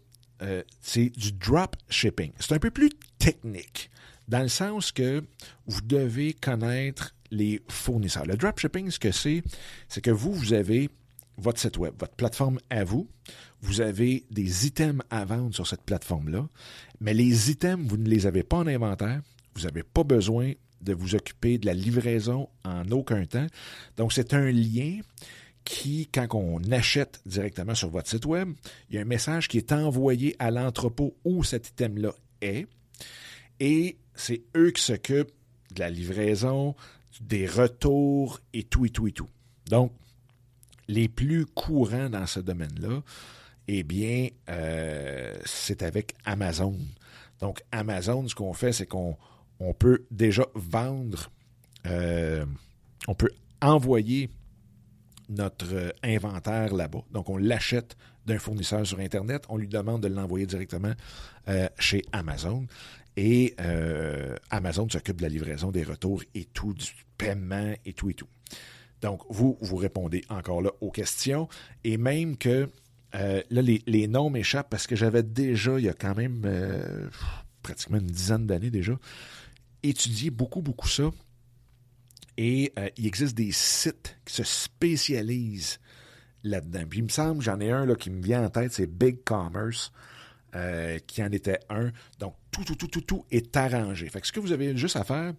c'est 0.81 1.11
du 1.11 1.33
drop 1.33 1.77
shipping. 1.89 2.33
C'est 2.41 2.53
un 2.55 2.59
peu 2.59 2.71
plus 2.71 2.91
technique 3.19 3.92
dans 4.29 4.43
le 4.43 4.49
sens 4.49 4.93
que 4.93 5.23
vous 5.67 5.81
devez 5.83 6.33
connaître 6.33 7.15
les 7.31 7.63
fournisseurs. 7.69 8.27
Le 8.27 8.37
dropshipping, 8.37 8.91
ce 8.91 8.99
que 8.99 9.11
c'est, 9.11 9.43
c'est 9.89 10.01
que 10.01 10.11
vous, 10.11 10.33
vous 10.33 10.53
avez 10.53 10.91
votre 11.39 11.59
site 11.59 11.79
web, 11.79 11.95
votre 11.99 12.15
plateforme 12.15 12.59
à 12.71 12.85
vous, 12.85 13.09
vous 13.63 13.81
avez 13.81 14.25
des 14.31 14.67
items 14.67 15.03
à 15.11 15.25
vendre 15.25 15.55
sur 15.55 15.67
cette 15.67 15.83
plateforme-là, 15.83 16.47
mais 17.01 17.15
les 17.15 17.51
items, 17.51 17.87
vous 17.89 17.97
ne 17.97 18.09
les 18.09 18.27
avez 18.27 18.43
pas 18.43 18.59
en 18.59 18.67
inventaire, 18.67 19.23
vous 19.55 19.63
n'avez 19.63 19.83
pas 19.83 20.05
besoin 20.05 20.53
de 20.83 20.95
vous 20.95 21.15
occuper 21.15 21.59
de 21.59 21.67
la 21.67 21.75
livraison 21.75 22.49
en 22.65 22.91
aucun 22.91 23.25
temps. 23.25 23.47
Donc, 23.97 24.13
c'est 24.13 24.35
un 24.35 24.51
lien 24.51 25.01
qui, 25.65 26.09
quand 26.13 26.27
on 26.35 26.61
achète 26.73 27.21
directement 27.25 27.75
sur 27.75 27.89
votre 27.89 28.09
site 28.09 28.27
web, 28.27 28.51
il 28.91 28.97
y 28.97 28.99
a 28.99 29.03
un 29.03 29.07
message 29.07 29.47
qui 29.49 29.59
est 29.59 29.73
envoyé 29.73 30.35
à 30.39 30.51
l'entrepôt 30.51 31.17
où 31.25 31.45
cet 31.45 31.69
item-là 31.69 32.13
est. 32.41 32.67
Et 33.61 33.97
c'est 34.15 34.43
eux 34.57 34.71
qui 34.71 34.83
s'occupent 34.83 35.33
de 35.75 35.81
la 35.81 35.91
livraison, 35.91 36.75
des 37.21 37.47
retours 37.47 38.41
et 38.53 38.65
tout 38.65 38.87
et 38.87 38.91
tout 38.91 39.07
et 39.07 39.13
tout. 39.13 39.29
Donc, 39.67 39.93
les 40.89 41.09
plus 41.09 41.47
courants 41.47 42.11
dans 42.11 42.27
ce 42.27 42.41
domaine-là, 42.41 43.03
eh 43.69 43.83
bien, 43.83 44.29
euh, 44.51 45.37
c'est 45.45 45.83
avec 45.83 46.15
Amazon. 46.25 46.77
Donc, 47.41 47.63
Amazon, 47.73 48.27
ce 48.29 48.35
qu'on 48.35 48.53
fait, 48.53 48.73
c'est 48.73 48.87
qu'on 48.87 49.17
peut 49.79 50.05
déjà 50.11 50.47
vendre, 50.55 51.31
euh, 51.87 52.45
on 53.09 53.15
peut 53.15 53.31
envoyer 53.61 54.31
notre 55.29 55.95
inventaire 56.03 56.75
là-bas. 56.75 57.03
Donc, 57.13 57.29
on 57.31 57.37
l'achète 57.37 57.97
d'un 58.27 58.39
fournisseur 58.39 58.87
sur 58.87 59.01
Internet, 59.01 59.45
on 59.49 59.57
lui 59.57 59.69
demande 59.69 60.03
de 60.03 60.09
l'envoyer 60.09 60.47
directement 60.47 60.93
euh, 61.49 61.69
chez 61.79 62.05
Amazon. 62.13 62.67
Et 63.17 63.55
euh, 63.61 64.37
Amazon 64.51 64.89
s'occupe 64.89 65.19
de 65.19 65.23
la 65.23 65.29
livraison 65.29 65.71
des 65.71 65.85
retours 65.85 66.23
et 66.35 66.45
tout, 66.47 66.73
du 66.73 66.93
paiement 67.19 67.75
et 67.85 67.93
tout 67.93 68.11
et 68.11 68.15
tout. 68.15 68.29
Donc, 69.03 69.23
vous, 69.29 69.59
vous 69.61 69.77
répondez 69.77 70.25
encore 70.29 70.63
là 70.63 70.71
aux 70.81 70.91
questions. 70.91 71.49
Et 71.85 71.97
même 71.97 72.37
que 72.37 72.69
euh, 73.15 73.43
là, 73.51 73.63
les, 73.63 74.09
noms 74.09 74.31
m'échappent 74.31 74.71
parce 74.71 74.87
que 74.87 74.97
j'avais 74.97 75.23
déjà, 75.23 75.79
il 75.79 75.85
y 75.85 75.89
a 75.89 75.95
quand 75.95 76.15
même 76.15 76.43
euh, 76.47 77.09
pratiquement 77.63 77.99
une 77.99 78.07
dizaine 78.07 78.47
d'années 78.47 78.71
déjà, 78.71 78.99
étudié 79.83 80.31
beaucoup, 80.31 80.63
beaucoup 80.63 80.89
ça. 80.89 81.11
Et 82.39 82.73
il 82.97 83.07
existe 83.07 83.37
des 83.37 83.53
sites 83.53 84.17
qui 84.25 84.33
se 84.33 84.43
spécialisent 84.43 85.79
là-dedans. 86.45 86.85
Puis 86.89 87.01
il 87.01 87.03
me 87.03 87.09
semble, 87.11 87.43
j'en 87.43 87.61
ai 87.61 87.71
un 87.71 87.85
là, 87.85 87.95
qui 87.95 88.09
me 88.09 88.23
vient 88.23 88.43
en 88.43 88.49
tête, 88.49 88.73
c'est 88.73 88.87
Big 88.87 89.23
Commerce. 89.23 89.93
Qui 91.07 91.23
en 91.23 91.33
était 91.33 91.61
un. 91.71 91.93
Donc, 92.19 92.35
tout, 92.53 92.65
tout, 92.65 92.77
tout, 92.77 92.87
tout, 92.87 93.01
tout 93.01 93.25
est 93.31 93.57
arrangé. 93.57 94.09
Fait 94.09 94.25
ce 94.25 94.31
que 94.31 94.39
vous 94.39 94.53
avez 94.53 94.77
juste 94.77 94.97
à 94.97 95.05
faire 95.05 95.33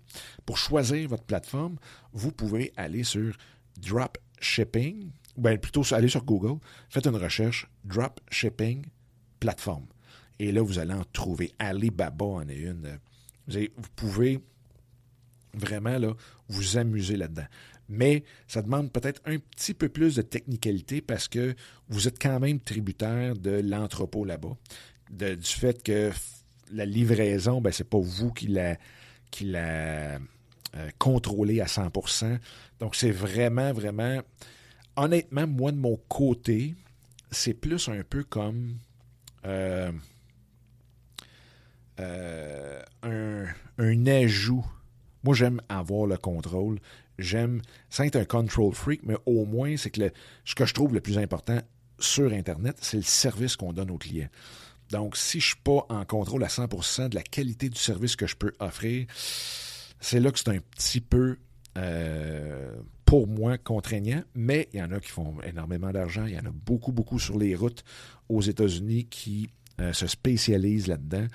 pour 0.46 0.58
choisir 0.58 1.08
votre 1.08 1.24
plateforme, 1.24 1.77
vous 2.12 2.32
pouvez 2.32 2.74
aller 2.75 3.03
sur 3.03 3.38
Dropshipping, 3.77 5.12
ou 5.38 5.41
bien 5.41 5.58
plutôt 5.58 5.84
aller 5.93 6.10
sur 6.10 6.25
Google, 6.25 6.60
faites 6.89 7.05
une 7.05 7.15
recherche 7.15 7.67
Dropshipping 7.86 8.84
plateforme. 9.39 9.86
Et 10.39 10.51
là, 10.51 10.62
vous 10.62 10.79
allez 10.79 10.93
en 10.93 11.05
trouver. 11.13 11.53
Alibaba 11.60 12.25
en 12.25 12.48
est 12.50 12.58
une. 12.58 13.00
Vous, 13.48 13.89
pouvez 13.96 14.39
vraiment 15.53 15.98
vous 16.48 16.77
amuser 16.77 17.15
là-dedans. 17.15 17.46
Mais 17.89 18.24
ça 18.48 18.62
demande 18.62 18.91
peut-être 18.91 19.22
un 19.25 19.38
petit 19.38 19.75
peu 19.75 19.89
plus 19.89 20.15
de 20.15 20.24
technicalité 20.24 21.01
parce 21.01 21.27
que 21.27 21.53
vous 21.89 22.08
êtes 22.08 22.20
quand 22.20 22.39
même 22.39 22.60
tributaire 22.60 23.36
de 23.36 23.62
l'entrepôt 23.63 24.25
là-bas 24.25 24.58
du 25.12 25.38
fait 25.43 25.84
que 25.84 26.12
la 26.72 26.86
livraison, 26.86 27.62
ben, 27.62 27.72
c'est 27.72 27.89
pas 27.89 28.00
vous 28.00 28.32
qui 28.32 28.48
la, 28.48 28.77
qui 29.32 29.46
la 29.46 30.20
euh, 30.75 30.89
contrôlez 30.98 31.62
à 31.62 31.65
100%. 31.65 32.39
Donc, 32.79 32.96
c'est 32.96 33.12
vraiment, 33.12 33.74
vraiment... 33.74 34.22
Honnêtement, 34.96 35.48
moi, 35.48 35.72
de 35.72 35.77
mon 35.77 35.98
côté, 36.08 36.75
c'est 37.32 37.53
plus 37.53 37.89
un 37.89 38.03
peu 38.08 38.24
comme 38.24 38.77
euh, 39.46 39.91
euh, 42.00 42.82
un, 43.01 43.46
un 43.77 44.08
ajout. 44.08 44.65
Moi, 45.24 45.36
j'aime 45.36 45.62
avoir 45.70 46.05
le 46.05 46.17
contrôle. 46.17 46.79
J'aime, 47.20 47.62
sans 47.89 48.03
être 48.03 48.15
un 48.15 48.25
control 48.25 48.74
freak, 48.74 49.01
mais 49.03 49.15
au 49.25 49.46
moins, 49.46 49.77
c'est 49.77 49.91
que 49.91 50.12
ce 50.46 50.55
que 50.55 50.65
je 50.65 50.74
trouve 50.74 50.93
le 50.93 51.01
plus 51.01 51.17
important 51.17 51.60
sur 52.00 52.32
Internet, 52.34 52.77
c'est 52.82 52.98
le 52.98 53.03
service 53.03 53.55
qu'on 53.55 53.74
donne 53.74 53.91
aux 53.91 53.98
clients. 53.98 54.29
Donc, 54.94 55.18
si 55.18 55.40
je 55.40 55.46
ne 55.46 55.48
suis 55.48 55.62
pas 55.64 55.88
en 55.90 56.06
contrôle 56.06 56.44
à 56.44 56.48
100% 56.48 57.10
de 57.10 57.16
la 57.16 57.24
qualité 57.24 57.68
du 57.68 57.80
service 57.80 58.16
que 58.16 58.28
je 58.28 58.36
peux 58.36 58.54
offrir, 58.60 59.08
c'est 60.00 60.20
là 60.20 60.32
que 60.32 60.38
c'est 60.38 60.50
un 60.50 60.60
petit 60.60 61.02
peu 61.02 61.38
euh, 61.80 62.76
pour 63.04 63.28
moi, 63.28 63.58
contraignant, 63.58 64.22
mais 64.36 64.70
il 64.72 64.80
y 64.80 64.84
en 64.84 64.92
a 64.92 65.00
qui 65.00 65.10
font 65.10 65.36
énormément 65.42 65.92
d'argent. 65.92 66.28
Il 66.28 66.34
y 66.34 66.38
en 66.38 66.46
a 66.46 66.52
beaucoup, 66.52 66.92
beaucoup 66.92 67.18
sur 67.18 67.40
les 67.40 67.56
routes 67.56 67.84
aux 68.30 68.42
États-Unis 68.42 69.08
qui 69.10 69.50
se 69.92 70.06
spécialisent 70.06 70.86
là-dedans. 70.88 71.26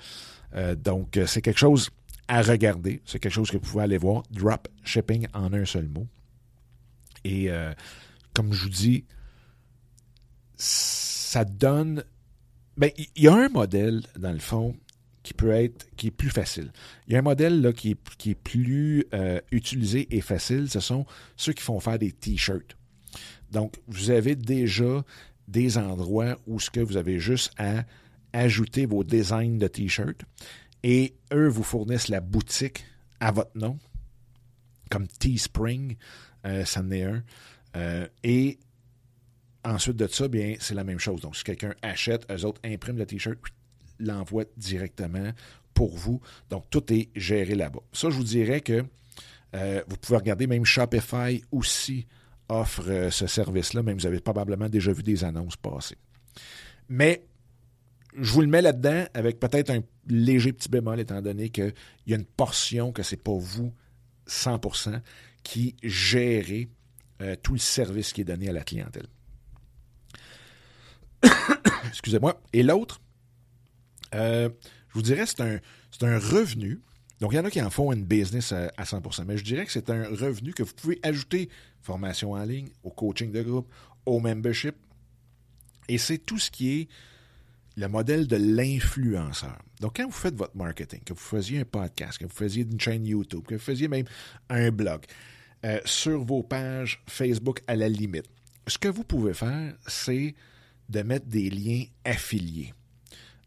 donc, 0.76 1.18
c'est 1.26 1.42
quelque 1.42 1.58
chose 1.58 1.90
à 2.28 2.40
regarder. 2.42 3.02
C'est 3.04 3.18
quelque 3.18 3.32
chose 3.32 3.50
que 3.50 3.56
vous 3.56 3.64
pouvez 3.64 3.82
aller 3.82 3.98
voir. 3.98 4.22
Drop 4.30 4.68
shipping 4.84 5.26
en 5.34 5.52
un 5.52 5.64
seul 5.64 5.88
mot. 5.88 6.06
Et 7.24 7.50
comme 8.34 8.52
je 8.52 8.62
vous 8.62 8.70
dis, 8.70 9.04
ça 10.56 11.44
donne. 11.44 12.04
Ben, 12.78 12.90
il 12.96 13.24
y 13.24 13.26
a 13.26 13.34
un 13.34 13.48
modèle, 13.48 14.02
dans 14.16 14.30
le 14.30 14.38
fond, 14.38 14.76
qui 15.24 15.34
peut 15.34 15.50
être, 15.50 15.88
qui 15.96 16.06
est 16.06 16.12
plus 16.12 16.30
facile. 16.30 16.72
Il 17.06 17.12
y 17.12 17.16
a 17.16 17.18
un 17.18 17.22
modèle 17.22 17.60
là, 17.60 17.72
qui, 17.72 17.90
est, 17.90 18.16
qui 18.16 18.30
est 18.30 18.34
plus 18.34 19.04
euh, 19.12 19.40
utilisé 19.50 20.06
et 20.16 20.20
facile, 20.20 20.70
ce 20.70 20.78
sont 20.78 21.04
ceux 21.36 21.52
qui 21.52 21.62
font 21.62 21.80
faire 21.80 21.98
des 21.98 22.12
t-shirts. 22.12 22.76
Donc, 23.50 23.74
vous 23.88 24.10
avez 24.10 24.36
déjà 24.36 25.04
des 25.48 25.76
endroits 25.76 26.38
où 26.46 26.60
ce 26.60 26.70
que 26.70 26.78
vous 26.78 26.96
avez 26.96 27.18
juste 27.18 27.52
à 27.58 27.84
ajouter 28.32 28.86
vos 28.86 29.02
designs 29.02 29.58
de 29.58 29.66
t-shirts 29.66 30.22
et 30.84 31.14
eux 31.32 31.48
vous 31.48 31.64
fournissent 31.64 32.08
la 32.08 32.20
boutique 32.20 32.84
à 33.18 33.32
votre 33.32 33.56
nom, 33.58 33.76
comme 34.88 35.08
Teespring, 35.08 35.96
euh, 36.46 36.64
ça 36.64 36.80
en 36.80 36.90
est 36.92 37.02
un. 37.02 37.24
Euh, 37.76 38.06
et 38.22 38.58
Ensuite 39.68 39.96
de 39.96 40.06
ça, 40.06 40.28
bien, 40.28 40.54
c'est 40.60 40.74
la 40.74 40.82
même 40.82 40.98
chose. 40.98 41.20
Donc, 41.20 41.36
si 41.36 41.44
quelqu'un 41.44 41.74
achète, 41.82 42.26
eux 42.32 42.46
autres 42.46 42.60
impriment 42.64 42.96
le 42.96 43.04
T-shirt, 43.04 43.36
l'envoient 43.98 44.46
directement 44.56 45.32
pour 45.74 45.94
vous. 45.94 46.22
Donc, 46.48 46.64
tout 46.70 46.90
est 46.90 47.10
géré 47.14 47.54
là-bas. 47.54 47.80
Ça, 47.92 48.08
je 48.08 48.14
vous 48.14 48.24
dirais 48.24 48.62
que 48.62 48.82
euh, 49.54 49.82
vous 49.86 49.96
pouvez 49.98 50.16
regarder, 50.16 50.46
même 50.46 50.64
Shopify 50.64 51.42
aussi 51.52 52.06
offre 52.48 52.88
euh, 52.88 53.10
ce 53.10 53.26
service-là, 53.26 53.82
même 53.82 53.98
vous 53.98 54.06
avez 54.06 54.20
probablement 54.20 54.70
déjà 54.70 54.90
vu 54.90 55.02
des 55.02 55.22
annonces 55.22 55.56
passer. 55.56 55.96
Mais 56.88 57.26
je 58.18 58.32
vous 58.32 58.40
le 58.40 58.46
mets 58.46 58.62
là-dedans 58.62 59.04
avec 59.12 59.38
peut-être 59.38 59.68
un 59.68 59.82
léger 60.06 60.54
petit 60.54 60.70
bémol, 60.70 60.98
étant 60.98 61.20
donné 61.20 61.50
qu'il 61.50 61.74
y 62.06 62.14
a 62.14 62.16
une 62.16 62.24
portion 62.24 62.90
que 62.90 63.02
ce 63.02 63.14
n'est 63.14 63.20
pas 63.20 63.36
vous 63.36 63.74
100% 64.28 65.02
qui 65.42 65.76
gérez 65.82 66.70
euh, 67.20 67.36
tout 67.42 67.52
le 67.52 67.58
service 67.58 68.14
qui 68.14 68.22
est 68.22 68.24
donné 68.24 68.48
à 68.48 68.52
la 68.52 68.64
clientèle. 68.64 69.08
Excusez-moi. 71.88 72.40
Et 72.52 72.62
l'autre, 72.62 73.00
euh, 74.14 74.48
je 74.88 74.94
vous 74.94 75.02
dirais, 75.02 75.24
c'est 75.26 75.40
un, 75.42 76.18
revenu. 76.18 76.80
Donc, 77.20 77.32
il 77.32 77.36
y 77.36 77.38
en 77.38 77.44
a 77.44 77.50
qui 77.50 77.60
en 77.60 77.70
font 77.70 77.92
une 77.92 78.04
business 78.04 78.52
à, 78.52 78.68
100%, 78.84 79.24
mais 79.26 79.36
je 79.36 79.44
dirais 79.44 79.66
que 79.66 79.72
c'est 79.72 79.90
un 79.90 80.04
revenu 80.08 80.52
que 80.52 80.62
vous 80.62 80.74
pouvez 80.74 81.00
ajouter 81.02 81.48
formation 81.82 82.32
en 82.32 82.44
ligne, 82.44 82.68
au 82.82 82.90
coaching 82.90 83.32
de 83.32 83.42
groupe, 83.42 83.72
au 84.06 84.20
membership. 84.20 84.76
Et 85.88 85.98
c'est 85.98 86.18
tout 86.18 86.38
ce 86.38 86.50
qui 86.50 86.80
est 86.80 86.88
le 87.76 87.88
modèle 87.88 88.26
de 88.26 88.36
l'influenceur. 88.36 89.58
Donc, 89.80 89.96
quand 89.96 90.04
vous 90.04 90.12
faites 90.12 90.34
votre 90.34 90.56
marketing, 90.56 91.00
que 91.00 91.12
vous 91.12 91.20
faisiez 91.20 91.60
un 91.60 91.64
podcast, 91.64 92.18
que 92.18 92.24
vous 92.24 92.34
faisiez 92.34 92.64
une 92.64 92.80
chaîne 92.80 93.06
YouTube, 93.06 93.44
que 93.46 93.54
vous 93.54 93.60
faisiez 93.60 93.88
même 93.88 94.06
un 94.50 94.70
blog, 94.70 95.04
euh, 95.64 95.80
sur 95.84 96.24
vos 96.24 96.42
pages 96.42 97.02
Facebook 97.06 97.60
à 97.66 97.76
la 97.76 97.88
limite, 97.88 98.26
ce 98.66 98.78
que 98.78 98.88
vous 98.88 99.04
pouvez 99.04 99.32
faire, 99.32 99.74
c'est 99.86 100.34
de 100.88 101.02
mettre 101.02 101.26
des 101.26 101.50
liens 101.50 101.84
affiliés. 102.04 102.72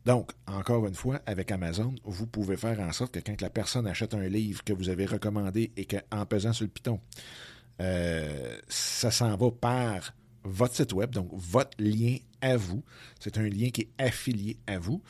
Donc, 0.06 0.32
encore 0.48 0.88
une 0.88 0.96
fois, 0.96 1.22
avec 1.26 1.52
Amazon, 1.52 1.94
vous 2.04 2.26
pouvez 2.26 2.58
faire 2.58 2.80
en 2.80 2.92
sorte 2.92 3.14
que 3.14 3.20
quand 3.20 3.40
la 3.42 3.50
personne 3.50 3.86
achète 3.86 4.14
un 4.14 4.28
livre 4.28 4.64
que 4.64 4.74
vous 4.74 4.90
avez 4.90 5.06
recommandé 5.06 5.72
et 5.78 5.86
qu'en 5.86 6.26
pesant 6.26 6.54
sur 6.54 6.66
le 6.66 6.72
piton, 6.72 7.00
euh, 7.82 8.58
ça 8.68 9.12
s'en 9.12 9.36
va 9.38 9.52
par 9.52 10.14
votre 10.44 10.76
site 10.76 10.94
web, 10.94 11.12
donc 11.12 11.30
votre 11.34 11.78
lien 11.78 12.18
à 12.42 12.58
vous, 12.58 12.84
c'est 13.20 13.38
un 13.38 13.48
lien 13.48 13.70
qui 13.70 13.82
est 13.82 13.92
affilié 14.00 14.58
à 14.66 14.80
vous, 14.80 15.04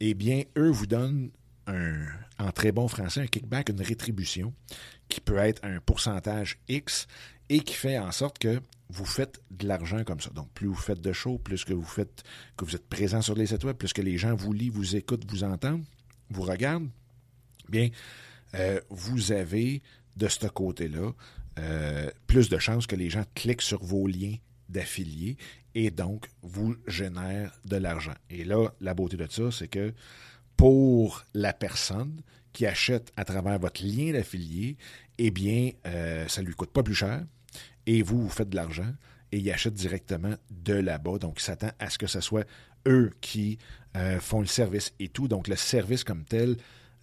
eh 0.00 0.14
bien, 0.14 0.44
eux 0.56 0.70
vous 0.70 0.86
donnent 0.86 1.30
un, 1.66 2.06
en 2.38 2.50
très 2.52 2.72
bon 2.72 2.88
français, 2.88 3.20
un 3.20 3.26
kickback, 3.26 3.68
une 3.68 3.82
rétribution, 3.82 4.54
qui 5.08 5.20
peut 5.20 5.36
être 5.36 5.62
un 5.64 5.80
pourcentage 5.80 6.58
X 6.68 7.06
et 7.48 7.60
qui 7.60 7.74
fait 7.74 7.98
en 7.98 8.12
sorte 8.12 8.38
que 8.38 8.60
vous 8.90 9.04
faites 9.04 9.40
de 9.50 9.66
l'argent 9.66 10.02
comme 10.04 10.20
ça. 10.20 10.30
Donc, 10.30 10.50
plus 10.52 10.66
vous 10.66 10.74
faites 10.74 11.00
de 11.00 11.12
shows, 11.12 11.38
plus 11.38 11.64
que 11.64 11.74
vous 11.74 11.84
faites, 11.84 12.22
que 12.56 12.64
vous 12.64 12.74
êtes 12.74 12.88
présent 12.88 13.20
sur 13.20 13.34
les 13.34 13.46
sites 13.46 13.64
web, 13.64 13.76
plus 13.76 13.92
que 13.92 14.02
les 14.02 14.16
gens 14.16 14.34
vous 14.34 14.52
lisent, 14.52 14.72
vous 14.72 14.96
écoutent, 14.96 15.30
vous 15.30 15.44
entendent, 15.44 15.84
vous 16.30 16.42
regardent, 16.42 16.88
bien, 17.68 17.90
euh, 18.54 18.80
vous 18.88 19.32
avez 19.32 19.82
de 20.16 20.28
ce 20.28 20.46
côté-là 20.46 21.12
euh, 21.58 22.10
plus 22.26 22.48
de 22.48 22.58
chances 22.58 22.86
que 22.86 22.96
les 22.96 23.10
gens 23.10 23.24
cliquent 23.34 23.62
sur 23.62 23.82
vos 23.82 24.06
liens 24.06 24.36
d'affiliés 24.68 25.36
et 25.74 25.90
donc 25.90 26.28
vous 26.42 26.76
génèrent 26.86 27.52
de 27.64 27.76
l'argent. 27.76 28.14
Et 28.30 28.44
là, 28.44 28.72
la 28.80 28.94
beauté 28.94 29.16
de 29.16 29.26
ça, 29.30 29.50
c'est 29.50 29.68
que 29.68 29.92
pour 30.56 31.24
la 31.34 31.52
personne 31.52 32.20
qui 32.52 32.66
achète 32.66 33.12
à 33.16 33.24
travers 33.24 33.58
votre 33.58 33.84
lien 33.84 34.12
d'affilié, 34.12 34.76
eh 35.18 35.30
bien, 35.30 35.70
euh, 35.86 36.26
ça 36.28 36.42
ne 36.42 36.46
lui 36.46 36.54
coûte 36.54 36.70
pas 36.70 36.82
plus 36.82 36.94
cher, 36.94 37.24
et 37.88 38.02
vous, 38.02 38.20
vous 38.20 38.28
faites 38.28 38.50
de 38.50 38.56
l'argent 38.56 38.92
et 39.32 39.38
ils 39.38 39.50
achètent 39.50 39.74
directement 39.74 40.34
de 40.50 40.74
là-bas. 40.74 41.18
Donc, 41.18 41.40
ils 41.40 41.42
s'attendent 41.42 41.72
à 41.78 41.88
ce 41.88 41.96
que 41.96 42.06
ce 42.06 42.20
soit 42.20 42.46
eux 42.86 43.10
qui 43.22 43.58
euh, 43.96 44.20
font 44.20 44.40
le 44.40 44.46
service 44.46 44.92
et 45.00 45.08
tout. 45.08 45.26
Donc, 45.26 45.48
le 45.48 45.56
service 45.56 46.04
comme 46.04 46.24
tel 46.24 46.58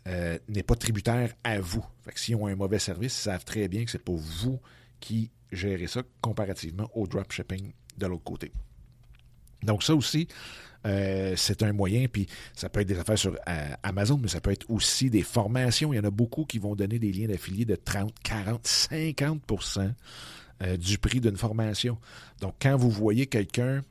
euh, 0.08 0.38
n'est 0.48 0.64
pas 0.64 0.76
tributaire 0.76 1.34
à 1.44 1.60
vous. 1.60 1.84
Fait 2.04 2.12
que 2.12 2.20
s'ils 2.20 2.36
ont 2.36 2.46
un 2.46 2.56
mauvais 2.56 2.78
service, 2.78 3.18
ils 3.18 3.24
savent 3.24 3.44
très 3.44 3.68
bien 3.68 3.84
que 3.84 3.90
c'est 3.90 3.98
pas 3.98 4.14
vous 4.14 4.60
qui 5.00 5.32
gérez 5.52 5.88
ça 5.88 6.04
comparativement 6.22 6.88
au 6.94 7.08
dropshipping 7.08 7.74
de 7.98 8.06
l'autre 8.06 8.24
côté. 8.24 8.52
Donc, 9.64 9.82
ça 9.82 9.96
aussi, 9.96 10.28
euh, 10.86 11.34
c'est 11.36 11.64
un 11.64 11.74
moyen, 11.74 12.06
puis 12.08 12.28
ça 12.54 12.70
peut 12.70 12.82
être 12.82 12.88
des 12.88 13.00
affaires 13.00 13.18
sur 13.18 13.36
Amazon, 13.82 14.20
mais 14.22 14.28
ça 14.28 14.40
peut 14.40 14.52
être 14.52 14.70
aussi 14.70 15.10
des 15.10 15.24
formations. 15.24 15.94
Il 15.94 15.96
y 15.96 16.00
en 16.00 16.04
a 16.04 16.12
beaucoup 16.12 16.46
qui 16.46 16.60
vont 16.60 16.76
donner 16.76 17.00
des 17.00 17.12
liens 17.12 17.28
d'affiliés 17.28 17.66
de 17.66 17.76
30, 17.76 18.14
40, 18.24 18.68
50 18.68 19.42
euh, 20.64 20.78
du 20.78 20.98
prix 20.98 21.20
d'une 21.20 21.38
formation. 21.38 21.98
Donc, 22.42 22.56
quand 22.62 22.78
vous 22.78 22.90
voyez 22.90 23.28
quelqu'un 23.28 23.82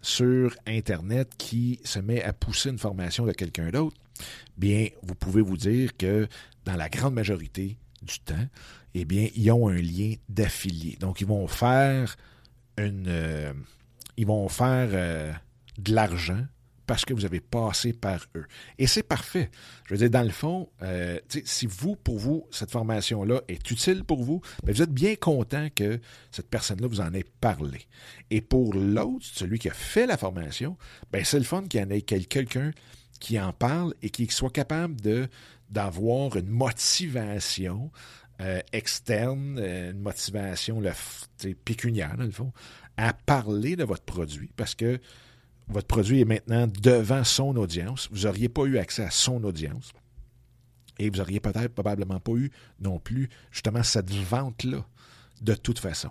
sur 0.00 0.56
Internet 0.66 1.30
qui 1.36 1.80
se 1.84 1.98
met 1.98 2.22
à 2.22 2.32
pousser 2.32 2.70
une 2.70 2.78
formation 2.78 3.26
de 3.26 3.32
quelqu'un 3.32 3.70
d'autre, 3.70 3.96
bien, 4.56 4.88
vous 5.02 5.14
pouvez 5.14 5.42
vous 5.42 5.56
dire 5.56 5.96
que 5.96 6.28
dans 6.64 6.76
la 6.76 6.88
grande 6.88 7.14
majorité 7.14 7.76
du 8.02 8.18
temps, 8.20 8.46
eh 8.94 9.04
bien, 9.04 9.28
ils 9.34 9.50
ont 9.50 9.68
un 9.68 9.80
lien 9.80 10.14
d'affilié. 10.28 10.96
Donc, 11.00 11.20
ils 11.20 11.26
vont 11.26 11.46
faire 11.46 12.16
une. 12.78 13.06
Euh, 13.08 13.52
ils 14.16 14.26
vont 14.26 14.48
faire 14.48 14.90
euh, 14.92 15.32
de 15.78 15.94
l'argent 15.94 16.44
parce 16.86 17.04
que 17.04 17.14
vous 17.14 17.24
avez 17.24 17.40
passé 17.40 17.92
par 17.92 18.26
eux. 18.34 18.46
Et 18.78 18.86
c'est 18.86 19.02
parfait. 19.02 19.50
Je 19.86 19.94
veux 19.94 19.98
dire, 19.98 20.10
dans 20.10 20.22
le 20.22 20.30
fond, 20.30 20.68
euh, 20.82 21.18
si 21.44 21.66
vous, 21.66 21.96
pour 21.96 22.18
vous, 22.18 22.46
cette 22.50 22.70
formation-là 22.70 23.40
est 23.48 23.70
utile 23.70 24.04
pour 24.04 24.22
vous, 24.22 24.40
bien, 24.62 24.74
vous 24.74 24.82
êtes 24.82 24.92
bien 24.92 25.14
content 25.16 25.68
que 25.74 26.00
cette 26.30 26.48
personne-là 26.48 26.88
vous 26.88 27.00
en 27.00 27.12
ait 27.14 27.24
parlé. 27.40 27.86
Et 28.30 28.40
pour 28.40 28.74
l'autre, 28.74 29.24
celui 29.24 29.58
qui 29.58 29.68
a 29.68 29.74
fait 29.74 30.06
la 30.06 30.16
formation, 30.16 30.76
bien, 31.12 31.24
c'est 31.24 31.38
le 31.38 31.44
fun 31.44 31.64
qu'il 31.64 31.80
y 31.80 31.84
en 31.84 31.90
ait 31.90 32.02
quelqu'un 32.02 32.72
qui 33.20 33.38
en 33.38 33.52
parle 33.52 33.94
et 34.02 34.10
qui 34.10 34.26
soit 34.26 34.50
capable 34.50 34.96
d'avoir 35.70 36.36
une 36.36 36.48
motivation 36.48 37.92
euh, 38.40 38.60
externe, 38.72 39.58
euh, 39.60 39.92
une 39.92 40.00
motivation 40.00 40.82
pécuniaire, 41.64 42.16
dans 42.16 42.24
le 42.24 42.30
fond, 42.32 42.52
à 42.96 43.12
parler 43.12 43.76
de 43.76 43.84
votre 43.84 44.02
produit. 44.02 44.50
Parce 44.56 44.74
que 44.74 44.98
votre 45.68 45.86
produit 45.86 46.20
est 46.20 46.24
maintenant 46.24 46.66
devant 46.66 47.24
son 47.24 47.56
audience. 47.56 48.08
Vous 48.12 48.22
n'auriez 48.22 48.48
pas 48.48 48.64
eu 48.64 48.78
accès 48.78 49.04
à 49.04 49.10
son 49.10 49.42
audience. 49.44 49.92
Et 50.98 51.08
vous 51.08 51.16
n'auriez 51.16 51.40
peut-être 51.40 51.74
probablement 51.74 52.20
pas 52.20 52.32
eu 52.32 52.50
non 52.80 52.98
plus 52.98 53.28
justement 53.50 53.82
cette 53.82 54.10
vente-là 54.10 54.84
de 55.40 55.54
toute 55.54 55.78
façon. 55.78 56.10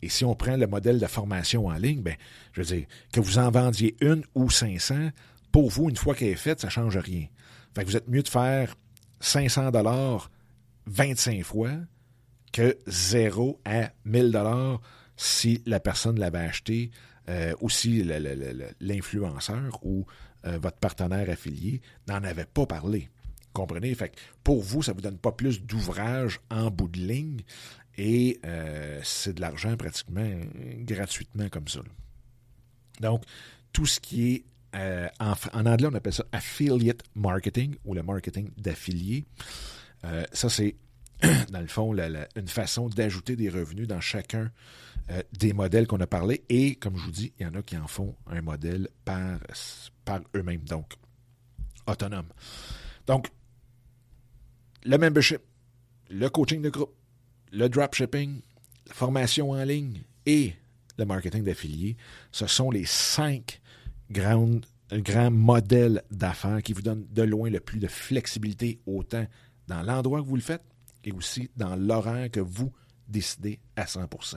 Et 0.00 0.08
si 0.08 0.24
on 0.24 0.34
prend 0.34 0.56
le 0.56 0.66
modèle 0.66 0.98
de 0.98 1.06
formation 1.06 1.66
en 1.66 1.74
ligne, 1.74 2.02
ben, 2.02 2.16
je 2.52 2.62
veux 2.62 2.76
dire, 2.76 2.86
que 3.12 3.20
vous 3.20 3.38
en 3.38 3.50
vendiez 3.50 3.94
une 4.00 4.24
ou 4.34 4.50
500, 4.50 5.10
pour 5.52 5.70
vous, 5.70 5.90
une 5.90 5.96
fois 5.96 6.14
qu'elle 6.14 6.28
est 6.28 6.34
faite, 6.34 6.60
ça 6.60 6.66
ne 6.68 6.72
change 6.72 6.96
rien. 6.96 7.26
Fait 7.74 7.84
que 7.84 7.90
vous 7.90 7.96
êtes 7.96 8.08
mieux 8.08 8.22
de 8.22 8.28
faire 8.28 8.74
500 9.20 9.70
dollars 9.70 10.30
25 10.86 11.42
fois 11.44 11.70
que 12.52 12.76
0 12.86 13.60
à 13.64 13.92
1000 14.04 14.32
dollars 14.32 14.80
si 15.16 15.62
la 15.66 15.78
personne 15.78 16.18
l'avait 16.18 16.38
acheté 16.40 16.90
euh, 17.28 17.54
aussi 17.60 18.02
l'influenceur 18.80 19.78
ou 19.82 20.06
euh, 20.44 20.58
votre 20.58 20.78
partenaire 20.78 21.30
affilié 21.30 21.80
n'en 22.08 22.22
avait 22.24 22.46
pas 22.46 22.66
parlé. 22.66 23.08
Comprenez? 23.52 23.94
Fait 23.94 24.12
pour 24.42 24.62
vous, 24.62 24.82
ça 24.82 24.92
ne 24.92 24.96
vous 24.96 25.02
donne 25.02 25.18
pas 25.18 25.32
plus 25.32 25.62
d'ouvrage 25.62 26.40
en 26.50 26.70
bout 26.70 26.88
de 26.88 26.98
ligne 26.98 27.42
et 27.96 28.40
euh, 28.44 29.00
c'est 29.04 29.34
de 29.34 29.40
l'argent 29.40 29.76
pratiquement 29.76 30.28
gratuitement 30.78 31.48
comme 31.48 31.68
ça. 31.68 31.80
Donc, 33.00 33.22
tout 33.72 33.86
ce 33.86 34.00
qui 34.00 34.32
est 34.32 34.44
en, 35.20 35.34
en, 35.52 35.66
anglais, 35.66 35.88
on 35.92 35.94
appelle 35.94 36.14
ça 36.14 36.24
affiliate 36.32 37.02
marketing 37.14 37.76
ou 37.84 37.94
le 37.94 38.02
marketing 38.02 38.50
d'affilié. 38.56 39.26
ça, 40.32 40.48
c'est 40.48 40.74
dans 41.50 41.60
le 41.60 41.68
fond, 41.68 41.94
une 41.94 42.48
façon 42.48 42.88
d'ajouter 42.88 43.36
des 43.36 43.48
revenus 43.48 43.86
dans 43.86 44.00
chacun 44.00 44.50
euh, 45.10 45.22
des 45.38 45.52
modèles 45.52 45.86
qu'on 45.86 46.00
a 46.00 46.06
parlé. 46.06 46.44
Et 46.48 46.76
comme 46.76 46.96
je 46.96 47.04
vous 47.04 47.10
dis, 47.10 47.32
il 47.38 47.42
y 47.44 47.46
en 47.46 47.54
a 47.54 47.62
qui 47.62 47.76
en 47.76 47.86
font 47.86 48.14
un 48.26 48.40
modèle 48.40 48.88
par, 49.04 49.38
par 50.04 50.20
eux-mêmes, 50.34 50.64
donc 50.64 50.94
autonome. 51.86 52.28
Donc, 53.06 53.28
le 54.84 54.98
membership, 54.98 55.40
le 56.10 56.28
coaching 56.28 56.62
de 56.62 56.70
groupe, 56.70 56.94
le 57.52 57.68
dropshipping, 57.68 58.40
la 58.86 58.94
formation 58.94 59.50
en 59.50 59.64
ligne 59.64 60.02
et 60.26 60.54
le 60.98 61.04
marketing 61.04 61.42
d'affiliés, 61.42 61.96
ce 62.30 62.46
sont 62.46 62.70
les 62.70 62.84
cinq 62.84 63.60
grands, 64.10 64.60
grands 64.92 65.30
modèles 65.30 66.02
d'affaires 66.10 66.62
qui 66.62 66.72
vous 66.72 66.82
donnent 66.82 67.06
de 67.10 67.22
loin 67.22 67.50
le 67.50 67.60
plus 67.60 67.80
de 67.80 67.88
flexibilité, 67.88 68.80
autant 68.86 69.26
dans 69.68 69.82
l'endroit 69.82 70.20
que 70.20 70.26
vous 70.26 70.36
le 70.36 70.42
faites 70.42 70.64
et 71.04 71.12
aussi 71.12 71.50
dans 71.56 71.76
l'horaire 71.76 72.30
que 72.30 72.40
vous 72.40 72.72
décidez 73.08 73.58
à 73.76 73.84
100% 73.84 74.36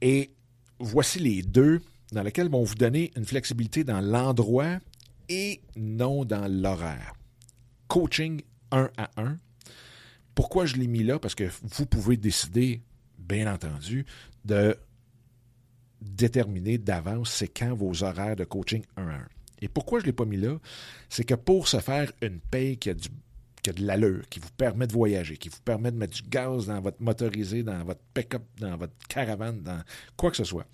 Et 0.00 0.30
voici 0.78 1.18
les 1.18 1.42
deux 1.42 1.80
dans 2.12 2.22
lesquels 2.22 2.48
vont 2.48 2.64
vous 2.64 2.74
donner 2.74 3.10
une 3.16 3.24
flexibilité 3.24 3.84
dans 3.84 4.00
l'endroit 4.00 4.78
et 5.28 5.60
non 5.76 6.24
dans 6.24 6.50
l'horaire. 6.50 7.14
Coaching 7.88 8.42
1 8.72 8.90
à 8.96 9.10
1. 9.16 9.38
Pourquoi 10.34 10.66
je 10.66 10.76
l'ai 10.76 10.86
mis 10.86 11.02
là? 11.02 11.18
Parce 11.18 11.34
que 11.34 11.48
vous 11.62 11.86
pouvez 11.86 12.16
décider, 12.16 12.82
bien 13.18 13.52
entendu, 13.52 14.06
de 14.44 14.76
déterminer 16.00 16.78
d'avance 16.78 17.30
c'est 17.30 17.48
quand 17.48 17.74
vos 17.74 18.02
horaires 18.02 18.36
de 18.36 18.44
coaching 18.44 18.82
1 18.96 19.06
à 19.06 19.14
1. 19.14 19.28
Et 19.62 19.68
pourquoi 19.68 20.00
je 20.00 20.04
ne 20.04 20.06
l'ai 20.06 20.12
pas 20.12 20.24
mis 20.24 20.38
là? 20.38 20.58
C'est 21.08 21.24
que 21.24 21.34
pour 21.34 21.68
se 21.68 21.78
faire 21.80 22.10
une 22.22 22.40
paye 22.40 22.78
qui 22.78 22.90
a, 22.90 22.94
du, 22.94 23.08
qui 23.62 23.70
a 23.70 23.72
de 23.72 23.84
l'allure, 23.84 24.28
qui 24.28 24.40
vous 24.40 24.50
permet 24.56 24.86
de 24.86 24.92
voyager, 24.92 25.36
qui 25.36 25.48
vous 25.48 25.60
permet 25.64 25.90
de 25.90 25.96
mettre 25.96 26.14
du 26.14 26.28
gaz 26.28 26.66
dans 26.66 26.80
votre 26.80 27.02
motorisé, 27.02 27.62
dans 27.62 27.84
votre 27.84 28.00
pick-up, 28.14 28.42
dans 28.58 28.76
votre 28.76 28.94
caravane, 29.08 29.62
dans 29.62 29.82
quoi 30.16 30.30
que 30.30 30.36
ce 30.36 30.44
soit, 30.44 30.66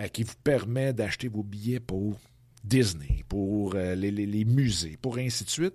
euh, 0.00 0.08
qui 0.08 0.22
vous 0.22 0.34
permet 0.42 0.92
d'acheter 0.92 1.28
vos 1.28 1.42
billets 1.42 1.80
pour 1.80 2.18
Disney, 2.62 3.24
pour 3.28 3.74
euh, 3.74 3.94
les, 3.94 4.44
musées, 4.44 4.98
pour 5.00 5.18
ainsi 5.18 5.44
de 5.44 5.50
suite, 5.50 5.74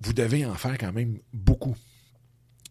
vous 0.00 0.12
devez 0.12 0.46
en 0.46 0.54
faire 0.54 0.78
quand 0.78 0.92
même 0.92 1.18
beaucoup. 1.32 1.76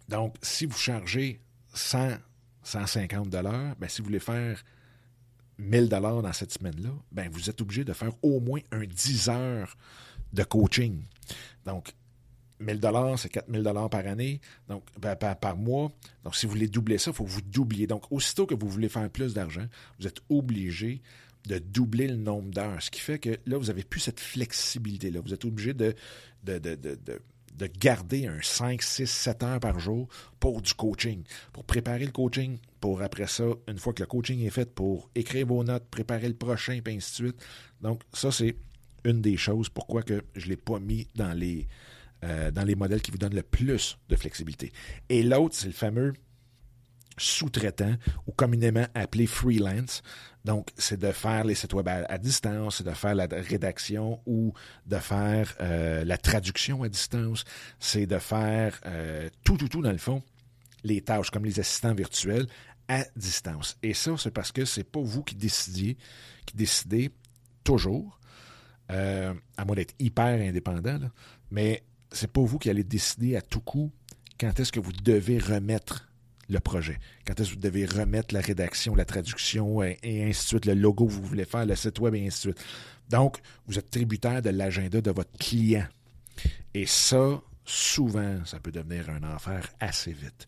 Donc, 0.08 0.36
si 0.42 0.66
vous 0.66 0.78
chargez 0.78 1.42
100, 1.74 2.18
150 2.64 3.30
dollars, 3.30 3.76
ben, 3.76 3.88
si 3.88 4.02
vous 4.02 4.06
voulez 4.08 4.20
faire 4.20 4.64
1000 5.60 5.90
dollars 5.90 6.22
dans 6.22 6.34
cette 6.34 6.54
semaine-là, 6.54 6.90
ben, 7.12 7.30
vous 7.32 7.50
êtes 7.50 7.62
obligé 7.62 7.84
de 7.84 7.94
faire 7.94 8.12
au 8.24 8.40
moins 8.40 8.62
un 8.72 8.86
10 8.86 9.30
heures 9.30 9.78
de 10.34 10.44
coaching. 10.44 11.04
Donc, 11.66 11.94
1000 12.60 12.80
dollars, 12.80 13.18
c'est 13.18 13.30
4000 13.30 13.64
dollars 13.64 13.90
par 13.90 14.06
année, 14.06 14.42
donc 14.68 14.84
ben, 15.00 15.16
par, 15.16 15.58
mois. 15.58 15.92
Donc, 16.24 16.36
si 16.36 16.46
vous 16.46 16.54
voulez 16.54 16.68
doubler 16.68 16.98
ça, 16.98 17.12
il 17.12 17.14
faut 17.14 17.24
que 17.24 17.30
vous 17.30 17.42
doubliez. 17.42 17.88
Donc, 17.88 18.12
aussitôt 18.12 18.46
que 18.46 18.56
vous 18.56 18.68
voulez 18.68 18.90
faire 18.90 19.10
plus 19.10 19.34
d'argent, 19.34 19.66
vous 20.00 20.08
êtes 20.08 20.20
obligé 20.30 21.02
de 21.48 21.58
doubler 21.58 22.08
le 22.08 22.18
nombre 22.18 22.52
d'heures. 22.52 22.82
Ce 22.82 22.92
qui 22.92 23.00
fait 23.00 23.20
que 23.20 23.40
là, 23.46 23.58
vous 23.58 23.68
n'avez 23.68 23.84
plus 23.84 24.00
cette 24.00 24.20
flexibilité-là. 24.20 25.22
Vous 25.22 25.34
êtes 25.34 25.46
obligé 25.46 25.74
de, 25.74 25.96
de, 26.44 26.60
de, 26.60 26.76
de, 26.76 27.68
garder 27.80 28.28
un 28.28 28.40
5, 28.42 28.82
6, 28.82 29.08
7 29.08 29.44
heures 29.44 29.60
par 29.60 29.80
jour 29.80 30.08
pour 30.40 30.62
du 30.62 30.74
coaching, 30.74 31.24
pour 31.54 31.64
préparer 31.64 32.06
le 32.06 32.12
coaching, 32.12 32.58
pour 32.80 33.02
après 33.02 33.28
ça, 33.28 33.46
une 33.68 33.78
fois 33.78 33.94
que 33.94 34.04
le 34.04 34.08
coaching 34.08 34.42
est 34.42 34.50
fait, 34.50 34.74
pour 34.74 35.10
écrire 35.16 35.48
vos 35.48 35.64
notes, 35.64 35.86
préparer 35.90 36.28
le 36.28 36.36
prochain, 36.36 36.74
et 36.74 36.90
ainsi 36.90 37.22
de 37.22 37.28
suite. 37.28 37.46
Donc, 37.82 38.02
ça, 38.14 38.32
c'est 38.32 38.56
une 39.04 39.22
des 39.22 39.38
choses 39.38 39.70
pourquoi 39.70 40.04
que 40.04 40.22
je 40.36 40.46
ne 40.46 40.50
l'ai 40.52 40.58
pas 40.58 40.80
mis 40.80 41.08
dans 41.16 41.34
les, 41.34 41.68
euh, 42.24 42.52
dans 42.52 42.64
les 42.64 42.76
modèles 42.76 43.02
qui 43.02 43.12
vous 43.12 43.18
donnent 43.18 43.36
le 43.36 43.44
plus 43.44 43.98
de 44.10 44.16
flexibilité. 44.18 44.74
Et 45.08 45.24
l'autre, 45.24 45.56
c'est 45.56 45.68
le 45.68 45.74
fameux 45.74 46.12
sous-traitant 47.18 47.96
ou 48.28 48.34
communément 48.34 48.86
appelé 48.94 49.26
freelance. 49.26 50.02
Donc, 50.44 50.70
c'est 50.78 51.00
de 51.00 51.14
faire 51.14 51.46
les 51.46 51.56
sites 51.56 51.74
web 51.74 51.88
à, 51.88 52.18
distance, 52.18 52.78
c'est 52.78 52.84
de 52.84 52.92
faire 52.92 53.16
la 53.16 53.26
rédaction 53.30 54.20
ou 54.26 54.54
de 54.86 54.98
faire 54.98 55.56
euh, 55.62 56.04
la 56.04 56.18
traduction 56.18 56.84
à 56.84 56.90
distance, 56.90 57.46
c'est 57.80 58.06
de 58.06 58.20
faire 58.20 58.78
euh, 58.86 59.30
tout, 59.46 59.56
tout, 59.56 59.70
tout 59.70 59.82
dans 59.82 59.92
le 59.92 59.98
fond, 59.98 60.22
les 60.84 61.00
tâches 61.00 61.30
comme 61.30 61.46
les 61.46 61.58
assistants 61.60 61.94
virtuels 61.94 62.48
à 62.90 63.06
distance. 63.16 63.78
Et 63.82 63.94
ça, 63.94 64.16
c'est 64.18 64.32
parce 64.32 64.52
que 64.52 64.66
c'est 64.66 64.84
pas 64.84 65.02
vous 65.02 65.24
qui 65.24 65.36
décidez, 65.36 65.96
qui 66.46 66.58
décidez 66.58 67.12
toujours, 67.64 68.20
à 68.90 69.66
moins 69.66 69.76
d'être 69.76 69.94
hyper 70.00 70.26
indépendant, 70.26 71.00
mais 71.52 71.84
c'est 72.12 72.32
pas 72.32 72.42
vous 72.42 72.58
qui 72.58 72.70
allez 72.70 72.84
décider 72.84 73.36
à 73.36 73.42
tout 73.42 73.62
coup 73.62 73.92
quand 74.40 74.60
est-ce 74.60 74.72
que 74.72 74.80
vous 74.80 74.94
devez 74.94 75.38
remettre 75.38 76.10
le 76.50 76.60
projet. 76.60 76.98
Quand 77.26 77.40
est-ce 77.40 77.50
que 77.50 77.56
vous 77.56 77.62
devez 77.62 77.86
remettre 77.86 78.34
la 78.34 78.42
rédaction, 78.42 78.96
la 78.96 79.06
traduction 79.06 79.84
et, 79.84 79.98
ainsi 80.04 80.44
de 80.44 80.48
suite, 80.48 80.66
le 80.66 80.74
logo 80.74 81.06
que 81.06 81.12
vous 81.12 81.24
voulez 81.24 81.46
faire, 81.46 81.66
le 81.66 81.76
site 81.76 82.00
web 82.00 82.16
et 82.16 82.26
ainsi 82.26 82.48
de 82.48 82.54
suite. 82.54 82.66
Donc, 83.10 83.40
vous 83.68 83.78
êtes 83.78 83.90
tributaire 83.90 84.42
de 84.42 84.50
l'agenda 84.50 85.02
de 85.02 85.12
votre 85.12 85.32
client. 85.38 85.88
Et 86.74 86.86
ça, 86.86 87.42
souvent, 87.66 88.44
ça 88.46 88.60
peut 88.60 88.72
devenir 88.72 89.10
un 89.10 89.24
enfer 89.24 89.68
assez 89.80 90.12
vite. 90.12 90.48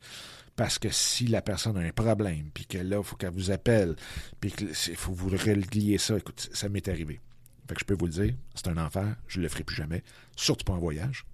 Parce 0.55 0.79
que 0.79 0.89
si 0.89 1.27
la 1.27 1.41
personne 1.41 1.77
a 1.77 1.81
un 1.81 1.91
problème, 1.91 2.49
puis 2.53 2.65
que 2.65 2.77
là, 2.77 2.97
il 2.97 3.03
faut 3.03 3.15
qu'elle 3.15 3.31
vous 3.31 3.51
appelle, 3.51 3.95
puis 4.39 4.51
qu'il 4.51 4.95
faut 4.95 5.13
vous 5.13 5.29
relier 5.29 5.97
ça, 5.97 6.17
écoute, 6.17 6.49
ça 6.51 6.67
m'est 6.69 6.87
arrivé. 6.87 7.19
Fait 7.67 7.75
que 7.75 7.79
je 7.79 7.85
peux 7.85 7.95
vous 7.95 8.07
le 8.07 8.11
dire, 8.11 8.33
c'est 8.53 8.67
un 8.67 8.77
enfer, 8.77 9.15
je 9.27 9.37
ne 9.37 9.43
le 9.43 9.49
ferai 9.49 9.63
plus 9.63 9.75
jamais, 9.75 10.03
surtout 10.35 10.65
pas 10.65 10.73
en 10.73 10.79
voyage. 10.79 11.25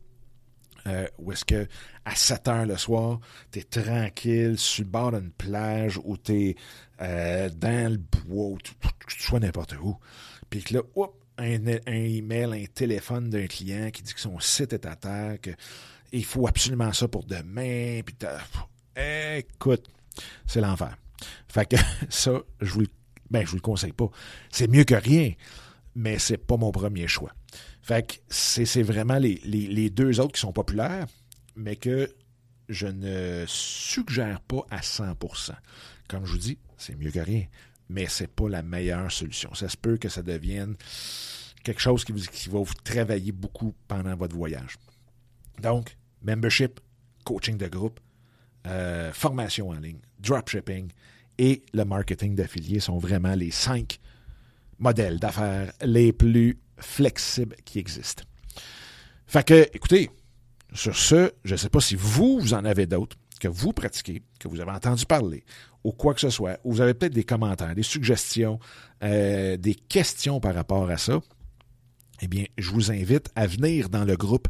Euh, 0.86 1.08
où 1.18 1.32
est-ce 1.32 1.44
que 1.44 1.68
à 2.06 2.16
7 2.16 2.48
heures 2.48 2.66
le 2.66 2.78
soir, 2.78 3.20
tu 3.52 3.60
es 3.60 3.64
tranquille 3.64 4.58
sur 4.58 4.84
le 4.84 4.90
bord 4.90 5.12
d'une 5.12 5.32
plage 5.32 6.00
ou 6.04 6.18
tu 6.18 6.50
es 6.50 6.56
euh, 7.02 7.50
dans 7.50 7.92
le 7.92 7.98
bois, 7.98 8.48
ou 8.48 8.58
tu, 8.60 8.74
sois 9.08 9.40
n'importe 9.40 9.76
où. 9.82 9.98
Puis 10.50 10.64
que 10.64 10.76
là, 10.76 10.82
un, 11.38 11.68
un 11.68 11.94
email, 11.94 12.64
un 12.64 12.66
téléphone 12.74 13.30
d'un 13.30 13.48
client 13.48 13.90
qui 13.92 14.02
dit 14.02 14.14
que 14.14 14.20
son 14.20 14.40
site 14.40 14.74
est 14.74 14.86
à 14.86 14.96
terre, 14.96 15.38
qu'il 15.42 16.26
faut 16.26 16.48
absolument 16.48 16.94
ça 16.94 17.08
pour 17.08 17.26
demain. 17.26 18.02
Puis 18.06 18.16
écoute, 18.96 19.88
c'est 20.46 20.62
l'enfer. 20.62 20.96
Fait 21.48 21.66
que 21.66 21.76
ça, 22.10 22.40
je 22.62 22.74
vous, 22.74 22.84
ben, 23.30 23.46
je 23.46 23.52
vous 23.52 23.58
le 23.58 23.62
conseille 23.62 23.94
pas. 23.94 24.10
C'est 24.50 24.68
mieux 24.68 24.84
que 24.84 24.96
rien, 24.96 25.34
mais 25.98 26.20
c'est 26.20 26.38
pas 26.38 26.58
mon 26.58 26.72
premier 26.72 27.08
choix. 27.08 27.34
Fait 27.82 28.22
c'est 28.30 28.84
vraiment 28.84 29.18
les, 29.18 29.90
deux 29.90 30.20
autres 30.20 30.34
qui 30.34 30.42
sont 30.42 30.54
populaires, 30.54 31.08
mais 31.56 31.76
que 31.76 32.14
je 32.70 32.86
ne 32.86 33.46
suggère 33.48 34.40
pas 34.42 34.64
à 34.70 34.82
100%. 34.82 35.54
Comme 36.08 36.26
je 36.26 36.32
vous 36.32 36.38
dis, 36.38 36.60
c'est 36.78 36.96
mieux 36.96 37.10
que 37.10 37.20
rien, 37.20 37.46
mais 37.90 38.06
c'est 38.08 38.28
pas 38.28 38.48
la 38.48 38.62
meilleure 38.62 39.12
solution. 39.12 39.56
Ça 39.56 39.70
se 39.70 39.76
peut 39.76 39.98
que 39.98 40.08
ça 40.08 40.22
devienne 40.22 40.76
quelque 41.64 41.82
chose 41.82 42.06
qui, 42.06 42.14
va 42.14 42.60
vous 42.60 42.74
travailler 42.84 43.32
beaucoup 43.32 43.74
pendant 43.88 44.16
votre 44.16 44.36
voyage. 44.36 44.78
Donc, 45.64 45.98
membership, 46.22 46.80
coaching 47.26 47.58
de 47.58 47.68
groupe, 47.68 48.00
euh, 48.68 49.12
formation 49.14 49.70
en 49.70 49.80
ligne, 49.80 50.00
dropshipping 50.20 50.92
et 51.40 51.64
le 51.74 51.86
marketing 51.86 52.36
d'affiliés 52.36 52.82
sont 52.82 53.00
vraiment 53.00 53.34
les 53.34 53.52
cinq 53.52 54.00
modèles 54.80 55.20
d'affaires 55.20 55.72
les 55.82 56.14
plus 56.14 56.60
flexible 56.78 57.56
qui 57.66 57.80
existe. 57.80 58.24
Fait 59.26 59.46
que, 59.46 59.68
écoutez, 59.74 60.10
sur 60.74 60.96
ce, 60.96 61.32
je 61.44 61.54
ne 61.54 61.58
sais 61.58 61.70
pas 61.70 61.82
si 61.82 61.96
vous, 61.96 62.40
vous 62.40 62.54
en 62.54 62.66
avez 62.66 62.86
d'autres 62.86 63.18
que 63.40 63.48
vous 63.48 63.74
pratiquez, 63.74 64.24
que 64.40 64.48
vous 64.48 64.60
avez 64.60 64.72
entendu 64.72 65.06
parler, 65.06 65.44
ou 65.84 65.92
quoi 65.92 66.14
que 66.14 66.22
ce 66.22 66.30
soit, 66.30 66.60
ou 66.64 66.74
vous 66.74 66.82
avez 66.82 66.94
peut-être 66.94 67.14
des 67.14 67.24
commentaires, 67.24 67.76
des 67.76 67.84
suggestions, 67.84 68.60
euh, 69.04 69.58
des 69.58 69.76
questions 69.76 70.40
par 70.40 70.56
rapport 70.56 70.90
à 70.90 70.98
ça, 70.98 71.20
eh 72.22 72.28
bien, 72.28 72.46
je 72.58 72.72
vous 72.72 72.92
invite 72.92 73.30
à 73.36 73.46
venir 73.46 73.90
dans 73.90 74.04
le 74.04 74.18
groupe 74.18 74.48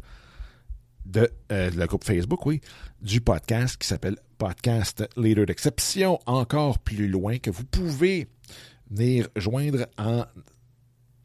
de 1.05 1.29
euh, 1.51 1.69
le 1.71 1.85
groupe 1.85 2.03
Facebook, 2.03 2.45
oui, 2.45 2.61
du 3.01 3.21
podcast 3.21 3.77
qui 3.77 3.87
s'appelle 3.87 4.17
Podcast 4.37 5.07
Leader 5.17 5.45
d'exception, 5.45 6.19
encore 6.25 6.79
plus 6.79 7.07
loin, 7.07 7.39
que 7.39 7.49
vous 7.49 7.63
pouvez 7.65 8.27
venir 8.89 9.27
joindre 9.35 9.85
en 9.97 10.25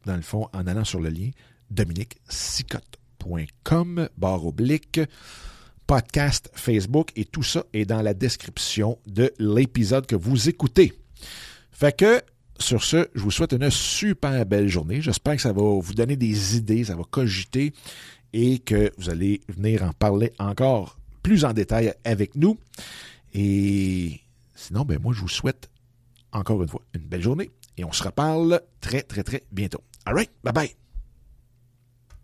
dans 0.05 0.15
le 0.15 0.21
fond, 0.21 0.47
en 0.53 0.67
allant 0.67 0.83
sur 0.83 0.99
le 0.99 1.09
lien 1.09 1.29
dominiquesicotte.com, 1.71 4.09
barre 4.17 4.45
oblique, 4.45 4.99
podcast 5.87 6.51
Facebook, 6.53 7.11
et 7.15 7.25
tout 7.25 7.43
ça 7.43 7.65
est 7.73 7.85
dans 7.85 8.01
la 8.01 8.13
description 8.13 8.99
de 9.07 9.33
l'épisode 9.39 10.05
que 10.05 10.15
vous 10.15 10.49
écoutez. 10.49 10.93
Fait 11.71 11.95
que, 11.95 12.21
sur 12.59 12.83
ce, 12.83 13.07
je 13.15 13.21
vous 13.21 13.31
souhaite 13.31 13.53
une 13.53 13.71
super 13.71 14.45
belle 14.45 14.67
journée. 14.67 15.01
J'espère 15.01 15.35
que 15.35 15.41
ça 15.41 15.53
va 15.53 15.61
vous 15.61 15.93
donner 15.93 16.15
des 16.15 16.57
idées, 16.57 16.83
ça 16.83 16.95
va 16.95 17.03
cogiter 17.09 17.73
et 18.33 18.59
que 18.59 18.91
vous 18.97 19.09
allez 19.09 19.41
venir 19.47 19.83
en 19.83 19.93
parler 19.93 20.31
encore 20.39 20.97
plus 21.23 21.45
en 21.45 21.53
détail 21.53 21.93
avec 22.03 22.35
nous. 22.35 22.57
Et 23.33 24.19
sinon, 24.53 24.85
ben 24.85 24.99
moi, 25.01 25.13
je 25.13 25.21
vous 25.21 25.29
souhaite 25.29 25.69
encore 26.33 26.61
une 26.61 26.69
fois 26.69 26.81
une 26.93 27.03
belle 27.03 27.21
journée 27.21 27.51
et 27.77 27.85
on 27.85 27.91
se 27.91 28.03
reparle 28.03 28.61
très, 28.81 29.01
très, 29.01 29.23
très 29.23 29.43
bientôt. 29.51 29.83
All 30.05 30.15
right, 30.15 30.31
bye 30.43 30.53
bye. 30.53 30.82